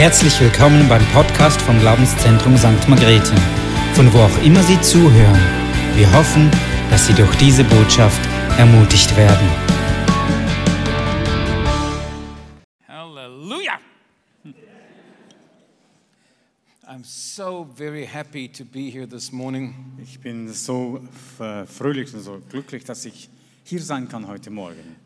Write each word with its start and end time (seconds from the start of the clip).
Herzlich 0.00 0.40
willkommen 0.40 0.88
beim 0.88 1.04
Podcast 1.08 1.60
vom 1.60 1.78
Glaubenszentrum 1.78 2.56
St. 2.56 2.88
Margrethe, 2.88 3.34
von 3.92 4.10
wo 4.14 4.20
auch 4.20 4.42
immer 4.42 4.62
Sie 4.62 4.80
zuhören. 4.80 5.38
Wir 5.94 6.10
hoffen, 6.14 6.50
dass 6.88 7.06
Sie 7.06 7.12
durch 7.12 7.36
diese 7.36 7.64
Botschaft 7.64 8.18
ermutigt 8.56 9.14
werden. 9.14 9.46
Hallelujah. 12.88 13.78
I'm 16.88 17.04
so 17.04 17.68
very 17.76 18.06
happy 18.06 18.48
to 18.48 18.64
be 18.64 18.90
here 18.90 19.06
this 19.06 19.30
morning. 19.30 19.74
Ich 20.02 20.18
bin 20.18 20.50
so 20.50 21.06
äh, 21.38 21.66
fröhlich 21.66 22.14
und 22.14 22.22
so 22.22 22.40
glücklich, 22.48 22.84
dass 22.84 23.04
ich 23.04 23.28
hier 23.64 23.82
sein 23.82 24.08
kann 24.08 24.26
heute 24.26 24.48
Morgen. 24.48 24.96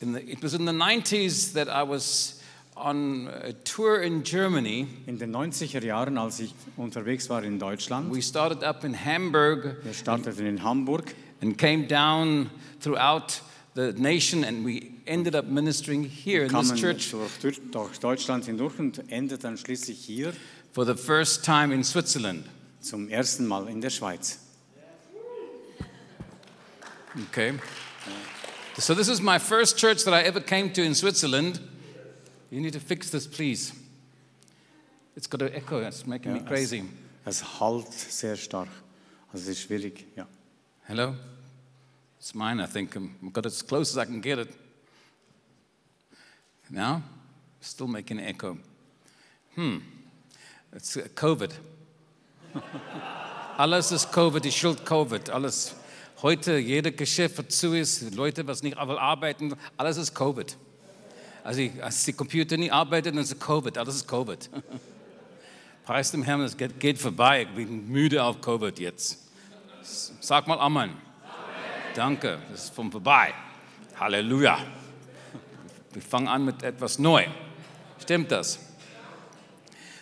In 0.00 0.14
the, 0.14 0.18
it 0.18 0.42
was 0.42 0.54
in 0.54 0.66
the 0.66 0.72
90s 0.72 1.52
that 1.54 1.68
I 1.68 1.88
was 1.88 2.40
on 2.76 3.28
a 3.28 3.52
tour 3.64 4.02
in 4.02 4.22
Germany. 4.22 4.86
In 5.06 5.18
den 5.18 5.34
90er 5.34 5.84
Jahren, 5.84 6.18
als 6.18 6.40
ich 6.40 6.54
unterwegs 6.76 7.28
war 7.30 7.42
in 7.42 7.58
Deutschland, 7.58 8.12
We 8.12 8.22
started 8.22 8.62
up 8.62 8.84
in 8.84 8.94
Hamburg 8.94 9.76
wir 9.84 9.94
starteten 9.94 10.46
in 10.46 10.62
Hamburg 10.62 11.14
and 11.40 11.56
came 11.56 11.86
down 11.86 12.50
throughout 12.80 13.40
the 13.74 13.92
nation, 13.92 14.44
and 14.44 14.64
we 14.64 14.92
ended 15.06 15.34
up 15.34 15.46
ministering 15.46 16.04
here 16.04 16.44
in 16.44 16.52
this 16.52 16.72
church 16.74 17.14
durch, 17.42 17.60
durch 17.70 17.98
Deutschland 17.98 18.44
hindurch 18.46 18.78
und 18.78 19.10
endeten 19.10 19.42
dann 19.42 19.58
schließlich 19.58 19.98
hier 19.98 20.32
for 20.72 20.84
the 20.84 20.94
first 20.94 21.44
time 21.44 21.74
in 21.74 21.84
Switzerland. 21.84 22.44
zum 22.80 23.08
ersten 23.08 23.46
Mal 23.46 23.68
in 23.68 23.80
der 23.80 23.90
Schweiz. 23.90 24.38
Okay. 27.30 27.54
So 28.76 28.94
this 28.94 29.08
is 29.08 29.20
my 29.20 29.38
first 29.38 29.78
church 29.78 30.04
that 30.04 30.12
I 30.12 30.22
ever 30.26 30.40
came 30.40 30.72
to 30.72 30.82
in 30.82 30.94
Switzerland. 30.94 31.60
You 32.54 32.60
need 32.60 32.74
to 32.74 32.78
fix 32.78 33.10
this, 33.10 33.26
please. 33.26 33.72
It's 35.16 35.26
got 35.26 35.42
an 35.42 35.52
echo. 35.54 35.80
It's 35.80 36.06
making 36.06 36.34
me 36.34 36.38
crazy. 36.38 36.84
Es, 37.26 37.40
es 37.40 37.60
halt 37.60 37.92
sehr 37.92 38.36
stark. 38.36 38.68
Also 39.32 39.50
es 39.50 39.58
ist 39.58 39.62
schwierig. 39.62 40.06
Ja. 40.14 40.24
Hello? 40.86 41.16
It's 42.16 42.32
mine, 42.32 42.60
I 42.60 42.66
think. 42.66 42.94
Um, 42.94 43.16
I've 43.24 43.32
got 43.32 43.44
it 43.44 43.50
as 43.50 43.60
close 43.60 43.90
as 43.90 43.98
I 43.98 44.04
can 44.04 44.20
get 44.20 44.38
it. 44.38 44.50
Now? 46.70 47.02
Still 47.60 47.88
making 47.88 48.20
an 48.20 48.24
echo. 48.24 48.56
Hmm. 49.56 49.78
It's 50.72 50.96
uh, 50.96 51.08
COVID. 51.12 51.50
Alles 53.58 53.90
ist 53.90 54.12
Covid, 54.12 54.46
ich 54.46 54.56
schuld 54.56 54.86
Covid. 54.86 55.28
Alles. 55.28 55.74
Heute, 56.22 56.58
jeder 56.58 56.92
Geschäft, 56.92 57.36
was 57.36 57.48
zu 57.48 57.74
ist, 57.74 58.14
Leute, 58.14 58.46
was 58.46 58.62
nicht 58.62 58.78
arbeiten, 58.78 59.56
alles 59.76 59.96
ist 59.96 60.14
Covid. 60.14 60.56
Also, 61.44 61.60
ich- 61.60 61.82
als 61.84 62.04
die 62.04 62.12
Computer 62.14 62.56
nicht 62.56 62.72
arbeitet, 62.72 63.14
dann 63.14 63.22
ist 63.22 63.32
es 63.32 63.38
Covid. 63.38 63.76
Alles 63.78 63.96
ist 63.96 64.08
Covid. 64.08 64.50
Preis 65.84 66.10
dem 66.10 66.22
Herrn, 66.22 66.40
es 66.40 66.56
geht, 66.56 66.80
geht 66.80 66.98
vorbei. 66.98 67.42
Ich 67.42 67.48
bin 67.54 67.86
müde 67.88 68.22
auf 68.22 68.40
Covid 68.40 68.78
jetzt. 68.78 69.18
Sag 70.20 70.46
mal 70.48 70.58
Amen. 70.58 70.90
Danke, 71.94 72.38
das 72.50 72.64
ist 72.64 72.74
von 72.74 72.90
vorbei. 72.90 73.32
Halleluja. 74.00 74.58
Wir 75.92 76.02
fangen 76.02 76.26
an 76.26 76.44
mit 76.46 76.62
etwas 76.62 76.98
neu. 76.98 77.26
Stimmt 78.02 78.32
das? 78.32 78.58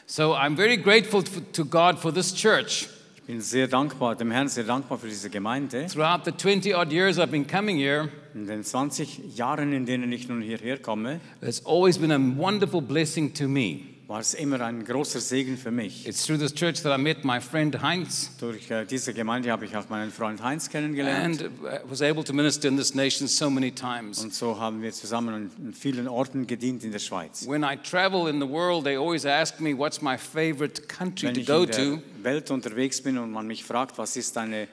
So 0.07 0.35
I'm 0.37 0.57
very 0.57 0.77
grateful 0.77 1.23
to 1.25 1.65
God 1.65 1.99
for 1.99 2.13
this 2.15 2.33
church. 2.35 2.89
Ich 3.17 3.23
bin 3.25 3.41
sehr 3.41 3.67
dankbar, 3.67 4.15
dem 4.15 4.31
Herrn 4.31 4.49
sehr 4.49 4.65
dankbar 4.65 4.99
für 4.99 5.09
diese 5.09 5.29
Gemeinde. 5.31 5.87
Throughout 5.87 6.25
the 6.25 6.33
20 6.33 6.75
odd 6.77 6.93
years 6.93 7.19
I've 7.19 7.27
been 7.31 7.47
coming 7.47 7.77
here, 7.77 8.09
In 8.35 8.47
den 8.47 8.65
20 8.65 9.37
Jahren, 9.37 9.73
in 9.73 9.87
denen 9.87 10.11
ich 10.13 10.29
nun 10.29 10.41
hierher 10.43 10.79
komme, 10.79 11.21
it's 11.43 11.65
always 11.67 11.99
been 11.99 12.13
a 12.13 12.19
wonderful 12.19 12.81
blessing 12.81 13.33
to 13.35 13.47
me. 13.49 13.81
war 14.09 14.21
es 14.21 14.35
immer 14.35 14.61
ein 14.61 14.85
großer 14.85 15.21
Segen 15.21 15.57
für 15.57 15.71
mich. 15.71 16.07
It's 16.07 16.27
through 16.27 16.39
this 16.39 16.53
church 16.53 16.83
that 16.83 16.99
I 16.99 17.01
met 17.01 17.25
my 17.25 17.41
friend 17.41 17.81
Heinz 17.81 18.31
Durch 18.39 18.71
äh, 18.71 18.85
diese 18.85 19.15
Gemeinde 19.15 19.51
habe 19.51 19.65
ich 19.65 19.75
auch 19.75 19.89
meinen 19.89 20.11
Freund 20.11 20.43
Heinz 20.43 20.69
kennengelernt. 20.69 21.43
and 21.43 21.51
uh, 21.63 21.89
was 21.89 22.03
able 22.03 22.23
to 22.23 22.35
minister 22.35 22.69
in 22.69 22.77
this 22.77 22.95
nation 22.95 23.27
so 23.27 23.49
many 23.49 23.71
times. 23.71 24.23
Und 24.23 24.35
so 24.35 24.59
haben 24.61 24.83
wir 24.83 24.93
zusammen 24.93 25.35
an 25.35 25.51
an 25.65 25.73
vielen 25.73 26.09
Orten 26.09 26.47
gedient 26.47 26.85
in 26.85 26.93
der 26.93 26.99
Schweiz. 26.99 27.47
When 27.49 27.63
I 27.63 27.77
travel 27.83 28.29
in 28.29 28.39
the 28.39 28.49
world, 28.49 28.85
they 28.85 28.97
always 28.97 29.25
ask 29.25 29.61
me 29.61 29.73
what's 29.77 30.03
my 30.03 30.19
favorite 30.19 30.89
country 30.89 31.29
Wenn 31.29 31.35
to 31.35 31.41
ich 31.41 31.47
go 31.47 31.63
in 31.63 31.71
der 31.71 31.77
to. 31.97 32.03
Welt 32.23 32.51
unterwegs 32.51 33.01
bin 33.03 33.17
und 33.17 33.31
man 33.31 33.47
mich 33.47 33.65
fragt, 33.65 33.97
was 33.97 34.17
ist 34.17 34.37
deine, 34.37 34.69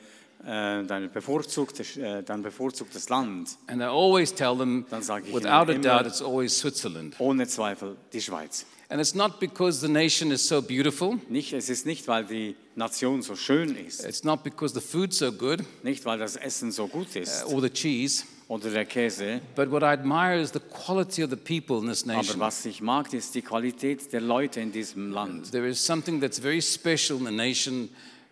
äh, 0.45 0.83
deine 0.85 1.09
bevorzugte, 1.09 1.83
äh, 2.01 2.23
dein 2.23 2.41
bevorzugtes 2.41 3.09
Land, 3.09 3.57
And 3.67 3.81
I 3.81 3.85
always 3.85 4.33
tell 4.33 4.57
them, 4.57 4.85
without 5.31 5.69
a 5.69 5.73
doubt, 5.73 6.05
it's 6.07 6.21
always 6.21 6.57
Switzerland. 6.57 7.15
ohne 7.19 7.47
Zweifel 7.47 7.97
die 8.13 8.21
Schweiz. 8.21 8.65
And 8.91 8.99
it's 8.99 9.13
not 9.13 9.39
because 9.39 9.81
the 9.85 9.91
nation 9.91 10.31
is 10.31 10.47
so 10.47 10.61
beautiful, 10.61 11.19
Nicht, 11.29 11.53
es 11.53 11.69
ist 11.69 11.85
nicht, 11.85 12.07
weil 12.07 12.25
die 12.25 12.55
Nation 12.75 13.21
so 13.21 13.35
schön 13.35 13.75
ist, 13.75 14.03
it's 14.03 14.23
not 14.23 14.43
because 14.43 14.73
the 14.73 14.81
food's 14.81 15.19
so 15.19 15.31
good 15.31 15.59
nicht, 15.83 16.05
weil 16.05 16.17
das 16.17 16.35
Essen 16.35 16.71
so 16.71 16.87
gut 16.87 17.15
ist 17.15 17.45
uh, 17.45 17.53
or 17.53 17.61
the 17.61 17.69
cheese, 17.69 18.23
oder 18.47 18.71
der 18.71 18.85
Käse, 18.85 19.41
but 19.55 19.69
what 19.69 19.83
I 19.83 19.87
admire 19.93 20.41
is 20.41 20.51
the 20.51 20.59
quality 20.59 21.23
of 21.23 21.29
the 21.29 21.35
people 21.35 21.77
in 21.77 21.87
this 21.87 22.03
aber 22.03 22.15
nation. 22.15 22.39
was 22.39 22.65
ich 22.65 22.81
mag, 22.81 23.13
ist 23.13 23.35
die 23.35 23.43
Qualität 23.43 24.11
der 24.11 24.21
Leute 24.21 24.59
in 24.59 24.71
diesem 24.71 25.11
Land. 25.11 25.51
There 25.51 25.67
is 25.67 25.85
something 25.85 26.19
that's 26.19 26.39
very 26.39 26.59
special 26.61 27.19
in 27.19 27.25
the 27.25 27.31
nation, 27.31 27.89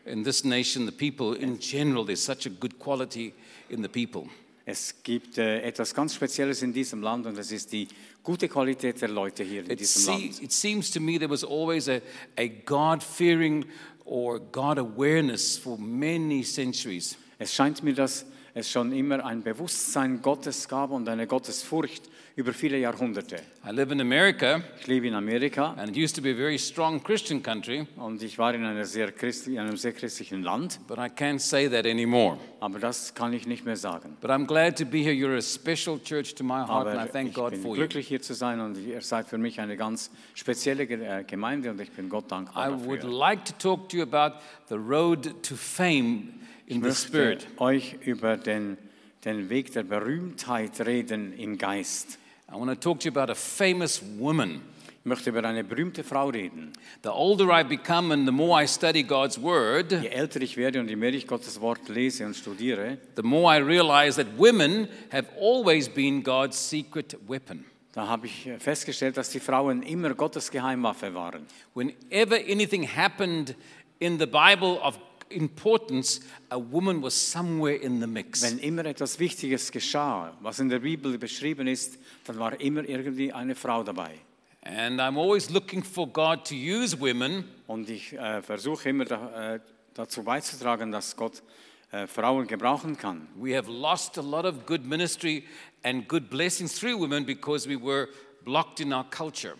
in 0.07 0.23
this 0.23 0.44
nation, 0.44 0.85
the 0.85 0.91
people 0.91 1.34
in 1.34 1.59
general. 1.59 2.06
There's 2.06 2.23
such 2.23 2.45
a 2.45 2.50
good 2.50 2.78
quality 2.79 3.34
in 3.69 3.81
the 3.81 3.90
people. 3.90 4.29
Es 4.66 4.95
gibt 5.03 5.38
äh, 5.38 5.62
etwas 5.62 5.94
ganz 5.94 6.13
Spezielles 6.16 6.62
in 6.62 6.73
diesem 6.73 7.01
Land 7.01 7.25
und 7.25 7.38
es 7.38 7.51
ist 7.53 7.72
die 7.72 7.88
gute 8.22 8.50
Qualität 8.50 9.01
der 9.01 9.07
Leute 9.09 9.44
hier 9.44 9.62
in 9.63 9.72
It, 9.72 9.79
diesem 9.79 10.01
se- 10.01 10.12
Land. 10.12 10.44
it 10.44 10.51
seems 10.51 10.91
to 10.91 11.00
me 11.00 11.18
there 11.18 11.29
was 11.29 11.44
always 11.45 11.88
a, 11.88 12.01
a 12.38 12.47
God 12.66 13.01
fearing 13.01 13.66
or 14.03 14.40
God 14.40 14.78
awareness 14.78 15.57
for 15.57 15.78
many 15.78 16.44
centuries. 16.44 17.18
Es 17.39 17.53
scheint 17.53 17.81
mir, 17.84 17.94
dass 17.94 18.25
es 18.57 18.72
schon 18.72 18.91
immer 18.91 19.23
ein 19.23 19.44
Bewusstsein 19.44 20.22
Gottes 20.22 20.68
gab 20.68 20.91
und 20.91 21.07
eine 21.07 21.28
Gottesfurcht 21.28 22.03
über 22.35 22.53
viele 22.53 22.78
Jahrhunderte. 22.78 23.38
I 23.68 23.72
live 23.72 23.91
in 23.91 24.01
America, 24.01 24.62
Ich 24.79 24.88
lebe 24.88 25.07
in 25.07 25.13
Amerika 25.16 25.73
and 25.78 25.90
it 25.90 25.97
used 25.97 26.16
to 26.16 26.22
be 26.22 26.31
a 26.31 26.35
very 26.35 26.57
strong 26.57 27.01
Christian 27.03 27.41
country, 27.41 27.88
und 27.97 28.22
ich 28.22 28.38
war 28.38 28.53
in, 28.53 28.63
einer 28.66 28.85
sehr 28.85 29.12
in 29.47 29.59
einem 29.59 29.78
sehr 29.78 29.94
christlichen 29.94 30.44
Land, 30.44 30.79
but 30.88 30.97
I 30.97 31.09
can't 31.09 31.40
say 31.40 31.69
that 31.69 31.85
anymore. 31.85 32.38
aber 32.59 32.79
das 32.79 33.13
kann 33.13 33.34
ich 33.34 33.47
nicht 33.47 33.66
mehr 33.66 33.78
sagen. 33.78 34.18
But 34.22 34.31
I'm 34.31 34.45
glad 34.45 34.78
to 34.78 34.85
be 34.85 35.00
here. 35.00 35.13
You're 35.13 35.38
a 35.38 35.41
special 35.41 36.00
church 36.03 36.35
to 36.35 36.44
my 36.44 36.63
heart, 36.66 36.88
and 36.88 36.97
I 36.97 37.01
Aber 37.01 37.12
thank 37.12 37.29
ich 37.29 37.35
God 37.35 37.51
bin 37.51 37.62
for 37.62 37.69
you. 37.72 37.75
glücklich 37.81 38.07
hier 38.07 38.22
zu 38.22 38.34
sein 38.34 38.59
und 38.59 38.78
ihr 38.78 39.01
seid 39.01 39.28
für 39.28 39.38
mich 39.38 39.59
eine 39.59 39.78
ganz 39.78 40.12
spezielle 40.34 40.84
äh, 40.84 41.24
Gemeinde 41.24 41.72
und 41.72 41.79
ich 41.81 41.91
bin 41.91 42.09
Gott 42.09 42.25
I 42.25 42.29
dankbar 42.29 42.85
would 42.85 43.03
dafür. 43.03 43.18
like 43.18 43.45
to 43.45 43.53
talk 43.59 43.89
to 43.89 43.97
you 43.97 44.03
about 44.03 44.38
the 44.69 44.75
road 44.75 45.34
to 45.44 45.56
fame 45.56 46.34
in 46.67 46.81
the 46.83 46.89
Ich 46.89 46.97
spirit. 46.97 47.47
möchte 47.47 47.61
euch 47.61 47.95
über 48.05 48.38
den, 48.38 48.78
den 49.25 49.50
Weg 49.50 49.72
der 49.73 49.83
Berühmtheit 49.83 50.79
reden 50.85 51.33
im 51.33 51.57
Geist. 51.57 52.19
I 52.50 52.53
want 52.55 52.69
to 52.69 52.75
talk 52.75 53.00
to 53.01 53.09
you 53.09 53.11
about 53.17 53.31
a 53.31 53.35
famous 53.35 54.01
woman. 54.17 54.61
Ich 55.00 55.09
möchte 55.09 55.29
über 55.29 55.44
eine 55.45 55.63
berühmte 55.63 56.03
Frau 56.03 56.27
reden. 56.29 56.73
The 57.03 57.09
older 57.09 57.47
I 57.57 57.63
become 57.63 58.13
and 58.13 58.25
the 58.25 58.31
more 58.33 58.61
I 58.61 58.67
study 58.67 59.03
God's 59.03 59.41
word, 59.41 59.91
Je 59.94 60.09
älter 60.09 60.41
ich 60.41 60.57
werde 60.57 60.81
und 60.81 60.89
je 60.89 60.97
mehr 60.97 61.13
ich 61.13 61.25
Gottes 61.27 61.61
Wort 61.61 61.88
lese 61.88 62.25
und 62.25 62.35
studiere, 62.35 62.97
the 63.16 63.23
more 63.23 63.57
I 63.57 63.61
realize 63.61 64.22
that 64.22 64.38
women 64.38 64.89
have 65.11 65.27
always 65.39 65.88
been 65.88 66.22
God's 66.23 66.57
secret 66.69 67.17
weapon. 67.27 67.63
da 67.94 68.07
habe 68.07 68.27
ich 68.27 68.50
festgestellt, 68.59 69.16
dass 69.16 69.29
die 69.29 69.39
Frauen 69.39 69.81
immer 69.81 70.13
Gottes 70.13 70.51
Geheimwaffe 70.51 71.13
waren. 71.13 71.45
Whenever 71.73 72.35
anything 72.35 72.85
happened 72.85 73.56
in 74.00 74.19
the 74.19 74.25
Bible 74.27 74.77
of 74.83 75.00
importance, 75.29 76.21
a 76.49 76.57
woman 76.59 77.01
was 77.01 77.13
somewhere 77.13 77.75
in 77.75 77.99
the 77.99 78.07
mix. 78.07 78.41
Wenn 78.41 78.59
immer 78.59 78.85
etwas 78.85 79.19
Wichtiges 79.19 79.71
geschah, 79.71 80.33
was 80.41 80.59
in 80.59 80.69
der 80.69 80.79
Bibel 80.79 81.17
beschrieben 81.17 81.67
ist, 81.67 81.97
dann 82.25 82.39
war 82.39 82.59
immer 82.59 82.88
irgendwie 82.88 83.31
eine 83.33 83.56
Frau 83.56 83.83
dabei. 83.83 84.15
And 84.63 85.00
I'm 85.00 85.18
always 85.18 85.50
looking 85.50 85.81
for 85.81 86.07
God 86.07 86.45
to 86.45 86.56
use 86.56 87.00
women 87.00 87.45
Und 87.68 87.89
ich 87.89 88.13
äh, 88.13 88.41
versuche 88.41 88.89
immer 88.89 89.06
da, 89.06 89.56
äh, 89.56 89.59
dazu 89.94 90.24
beizutragen, 90.24 90.91
dass 90.91 91.15
Gott 91.15 91.44
äh, 91.91 92.07
Frauen 92.07 92.47
gebrauchen 92.47 92.97
kann. 92.97 93.27
We 93.35 93.56
have 93.56 93.69
lost 93.69 94.18
a 94.18 94.21
lot 94.21 94.45
of 94.45 94.65
good 94.65 94.85
ministry 94.85 95.44
and 95.83 96.07
good 96.07 96.30
blessings 96.30 96.80
through 96.80 96.97
women 96.97 97.25
because 97.25 97.68
we 97.68 97.75
were 97.75 98.07
blocked 98.45 98.80
in 98.80 98.94
our 98.94 99.06
culture. 99.09 99.56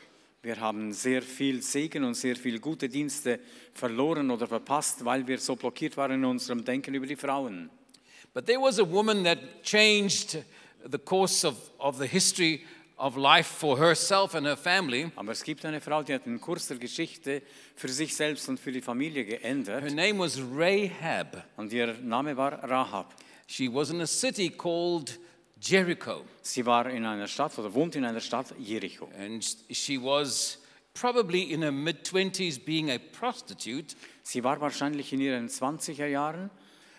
Wir 0.48 0.62
haben 0.62 0.94
sehr 0.94 1.22
viel 1.22 1.62
Segen 1.62 2.06
und 2.06 2.14
sehr 2.14 2.38
viel 2.38 2.58
gute 2.62 2.88
Dienste 2.88 3.38
verloren 3.74 4.32
oder 4.32 4.48
verpasst, 4.48 5.04
weil 5.04 5.28
wir 5.28 5.40
so 5.40 5.58
blockiert 5.58 5.98
waren 5.98 6.14
in 6.14 6.24
unserem 6.24 6.64
Denken 6.64 6.94
über 6.94 7.06
die 7.06 7.18
Frauen. 7.18 7.70
But 8.34 8.46
there 8.46 8.62
was 8.62 8.80
a 8.80 8.90
woman 8.90 9.26
that 9.26 9.40
changed 9.62 10.42
the 10.90 10.98
course 11.00 11.46
of, 11.46 11.58
of 11.80 11.98
the 11.98 12.08
history 12.08 12.62
of 12.96 13.18
life 13.18 13.50
for 13.60 13.78
herself 13.78 14.36
and 14.36 14.48
her 14.48 14.56
family. 14.56 15.12
Aber 15.18 15.34
es 15.34 15.44
gibt 15.44 15.66
eine 15.66 15.82
Frau, 15.82 16.02
die 16.02 16.14
hat 16.14 16.26
den 16.26 16.40
Kurs 16.40 16.70
der 16.70 16.78
Geschichte 16.78 17.42
für 17.76 17.90
sich 17.90 18.16
selbst 18.16 18.48
und 18.48 18.58
für 18.58 18.72
die 18.72 18.80
Familie 18.82 19.26
Her 19.26 19.40
geändert. 19.40 19.94
name 19.94 20.20
was 20.20 20.40
Rahab. 20.40 21.46
Und 21.58 21.74
ihr 21.74 21.94
Name 21.96 22.38
war 22.38 22.54
Rahab. 22.64 23.14
She 23.48 23.68
was 23.68 23.90
in 23.90 24.00
a 24.00 24.08
city 24.08 24.50
called 24.50 25.20
Jericho, 25.60 26.24
Sie 26.42 26.66
war 26.66 26.90
in 26.90 27.06
einer 27.06 27.28
Stadt 27.28 27.58
oder 27.58 27.74
wohnt 27.74 27.96
in 27.96 28.06
einer 28.06 28.20
Stadt 28.20 28.54
Jericho. 28.60 29.10
and 29.18 29.44
she 29.72 29.98
was 29.98 30.60
probably 30.94 31.52
in 31.52 31.62
her 31.62 31.72
mid 31.72 32.04
20s 32.04 32.64
being 32.64 32.90
a 32.92 32.98
prostitute. 32.98 33.96
Sie 34.24 34.44
war 34.44 34.60
wahrscheinlich 34.62 35.12
in 35.14 35.22
ihren 35.22 35.48
20er 35.48 36.06
Jahren 36.08 36.50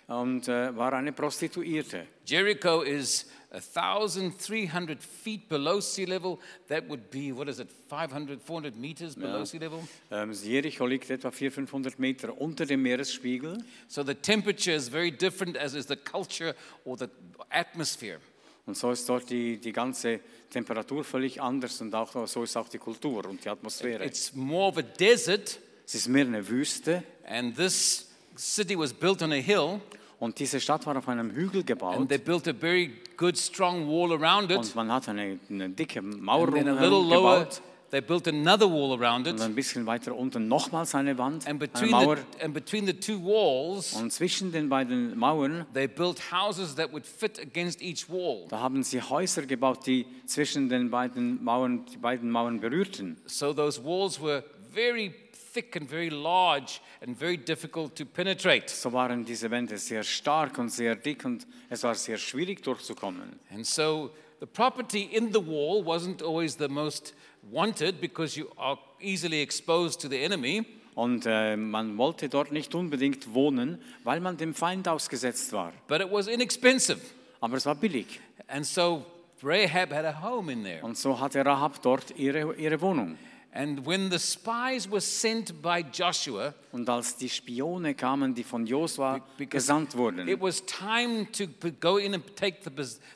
und 0.08 0.48
äh, 0.48 0.74
war 0.76 0.92
eine 0.92 1.12
Prostituierte. 1.12 2.06
Jericho 2.24 2.82
is 2.82 3.26
1,300 3.50 5.02
feet 5.02 5.48
below 5.48 5.80
sea 5.80 6.04
level. 6.04 6.38
That 6.68 6.88
would 6.88 7.10
be, 7.10 7.32
what 7.32 7.48
is 7.48 7.58
it, 7.60 7.68
500, 7.88 8.40
400 8.42 8.76
meters 8.76 9.14
below 9.14 9.44
sea 9.44 9.58
level? 9.58 9.86
Ähm, 10.10 10.32
Jericho 10.32 10.86
liegt 10.86 11.10
etwa 11.10 11.30
400, 11.30 11.68
500 11.68 11.98
Meter 11.98 12.40
unter 12.40 12.66
dem 12.66 12.82
Meeresspiegel. 12.82 13.58
So 13.88 14.02
the 14.02 14.14
temperature 14.14 14.74
is 14.74 14.88
very 14.88 15.10
different, 15.10 15.56
as 15.56 15.74
is 15.74 15.86
the 15.86 15.96
culture 15.96 16.54
or 16.84 16.96
the 16.96 17.08
atmosphere. 17.50 18.18
Und 18.68 18.76
so 18.76 18.90
ist 18.90 19.08
dort 19.08 19.30
die, 19.30 19.56
die 19.56 19.72
ganze 19.72 20.20
Temperatur 20.50 21.02
völlig 21.02 21.40
anders 21.40 21.80
und 21.80 21.94
auch 21.94 22.26
so 22.26 22.42
ist 22.42 22.54
auch 22.54 22.68
die 22.68 22.76
Kultur 22.76 23.24
und 23.24 23.42
die 23.42 23.48
Atmosphäre. 23.48 24.04
It's 24.04 24.34
more 24.34 24.68
of 24.68 24.76
a 24.76 24.82
desert, 24.82 25.58
es 25.86 25.94
ist 25.94 26.08
mehr 26.08 26.26
eine 26.26 26.46
Wüste 26.46 27.02
and 27.26 27.56
this 27.56 28.10
city 28.36 28.78
was 28.78 28.92
built 28.92 29.22
on 29.22 29.32
a 29.32 29.36
hill. 29.36 29.80
und 30.20 30.38
diese 30.38 30.60
Stadt 30.60 30.84
war 30.84 30.98
auf 30.98 31.08
einem 31.08 31.30
Hügel 31.30 31.60
And 31.60 31.66
gebaut 31.66 32.08
they 32.10 32.18
built 32.18 32.46
a 32.46 32.52
very 32.52 32.92
good, 33.16 33.38
strong 33.38 33.88
wall 33.88 34.12
around 34.12 34.50
it. 34.50 34.58
und 34.58 34.74
man 34.74 34.92
hat 34.92 35.08
eine, 35.08 35.40
eine 35.48 35.70
dicke 35.70 36.02
Mauer 36.02 36.48
And 36.48 36.56
then 36.56 36.68
a 36.68 36.72
little 36.74 37.02
lower, 37.02 37.40
gebaut 37.44 37.62
they 37.90 38.00
built 38.00 38.26
another 38.28 38.66
wall 38.70 38.92
around 39.00 39.26
und 39.26 39.36
it. 39.36 39.40
ein 39.40 39.54
bisschen 39.54 39.86
weiter 39.86 40.14
unten 40.14 40.46
nochmals 40.48 40.94
eine 40.94 41.16
Wand, 41.18 41.46
And 41.46 41.62
eine 41.76 41.86
Mauer. 41.90 42.16
the, 42.16 42.42
and 42.44 42.54
between 42.54 42.86
the 42.86 42.92
two 42.94 43.18
walls, 43.22 43.94
Und 43.94 44.12
zwischen 44.12 44.52
den 44.52 44.68
beiden 44.68 45.16
Mauern, 45.18 45.66
they 45.74 45.86
built 45.88 46.20
houses 46.32 46.74
that 46.74 46.92
would 46.92 47.06
fit 47.06 47.38
against 47.38 47.80
each 47.82 48.08
wall. 48.08 48.46
da 48.48 48.60
haben 48.60 48.82
sie 48.82 49.00
Häuser 49.00 49.42
gebaut, 49.46 49.86
die 49.86 50.06
zwischen 50.26 50.68
den 50.68 50.90
beiden 50.90 51.42
Mauern, 51.42 51.84
die 51.86 51.96
beiden 51.96 52.30
Mauern 52.30 52.60
berührten. 52.60 53.16
So 53.26 53.52
those 53.52 53.82
walls 53.82 54.20
were 54.20 54.44
very 54.72 55.14
thick 55.54 55.74
and 55.76 55.88
very 55.88 56.10
large 56.10 56.80
and 57.00 57.16
very 57.18 57.38
difficult 57.38 57.96
to 57.96 58.04
penetrate. 58.04 58.68
So 58.68 58.92
waren 58.92 59.24
diese 59.24 59.50
Wände 59.50 59.78
sehr 59.78 60.02
stark 60.02 60.58
und 60.58 60.68
sehr 60.68 60.94
dick 60.94 61.24
und 61.24 61.46
es 61.70 61.82
war 61.82 61.94
sehr 61.94 62.18
schwierig 62.18 62.62
durchzukommen. 62.62 63.38
And 63.52 63.66
so 63.66 64.10
the 64.40 64.46
property 64.46 65.04
in 65.10 65.32
the 65.32 65.40
wall 65.44 65.82
wasn't 65.84 66.22
always 66.22 66.56
the 66.58 66.68
most 66.68 67.14
wanted 67.50 68.00
because 68.00 68.38
you 68.38 68.48
are 68.56 68.78
easily 69.00 69.42
exposed 69.42 70.00
to 70.00 70.08
the 70.08 70.22
enemy. 70.22 70.64
Und 70.94 71.26
äh, 71.26 71.56
man 71.56 71.96
wollte 71.96 72.28
dort 72.28 72.50
nicht 72.50 72.74
unbedingt 72.74 73.32
wohnen, 73.32 73.78
weil 74.02 74.20
man 74.20 74.36
dem 74.36 74.52
Feind 74.52 74.88
ausgesetzt 74.88 75.52
war. 75.52 75.72
But 75.86 76.00
it 76.00 76.10
was 76.10 76.26
inexpensive. 76.26 77.00
Aber 77.40 77.56
es 77.56 77.66
war 77.66 77.76
billig. 77.76 78.20
And 78.48 78.66
so 78.66 79.06
Rahab 79.42 79.92
had 79.92 80.04
a 80.04 80.22
home 80.22 80.52
in 80.52 80.64
there. 80.64 80.82
Und 80.82 80.98
so 80.98 81.18
hatte 81.20 81.44
Rahab 81.44 81.80
dort 81.82 82.18
ihre, 82.18 82.54
ihre 82.56 82.80
Wohnung. 82.80 83.16
And 83.52 83.84
when 83.86 84.10
the 84.10 84.18
spies 84.18 84.90
were 84.90 85.00
sent 85.00 85.62
by 85.62 85.84
Joshua, 85.92 86.54
Und 86.70 86.88
als 86.88 87.16
die 87.16 87.28
Spione 87.28 87.94
kamen, 87.94 88.34
die 88.34 88.44
von 88.44 88.66
Josua 88.66 89.20
gesandt 89.38 89.94
it 89.94 89.98
wurden, 89.98 90.40
was 90.40 90.64
time 90.66 91.26
to 91.32 91.46
go 91.80 91.96
in 91.96 92.14
and 92.14 92.36
take 92.36 92.58
the, 92.62 92.70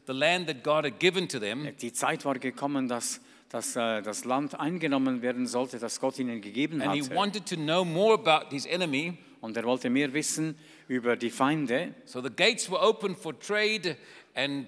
the 0.06 0.12
land 0.12 0.46
that 0.46 0.64
God 0.64 0.84
had 0.84 0.99
given 0.99 1.29
to 1.29 1.38
them. 1.38 1.69
die 1.81 1.93
Zeit 1.93 2.25
war 2.25 2.38
gekommen, 2.38 2.88
dass, 2.88 3.20
dass 3.52 3.76
äh, 3.76 4.00
das 4.02 4.25
Land 4.25 4.58
eingenommen 4.58 5.20
werden 5.20 5.46
sollte, 5.46 5.78
das 5.78 6.00
Gott 6.00 6.19
ihnen 6.19 6.40
gegeben 6.40 6.81
And 6.81 6.93
he 6.94 7.02
hatte. 7.02 7.14
wanted 7.14 7.46
to 7.46 7.56
know 7.56 7.84
more 7.84 8.14
about 8.14 8.49
his 8.50 8.64
enemy. 8.66 9.19
Und 9.43 9.56
er 9.56 9.64
wollte 9.64 9.90
mehr 9.90 10.12
wissen 10.14 10.56
über 10.88 11.16
die 11.16 11.31
Feinde. 11.31 11.94
So 12.04 12.22
the 12.22 12.31
gates 12.31 12.70
were 12.70 12.81
open 12.81 13.14
for 13.14 13.38
trade 13.38 13.96
and 14.34 14.66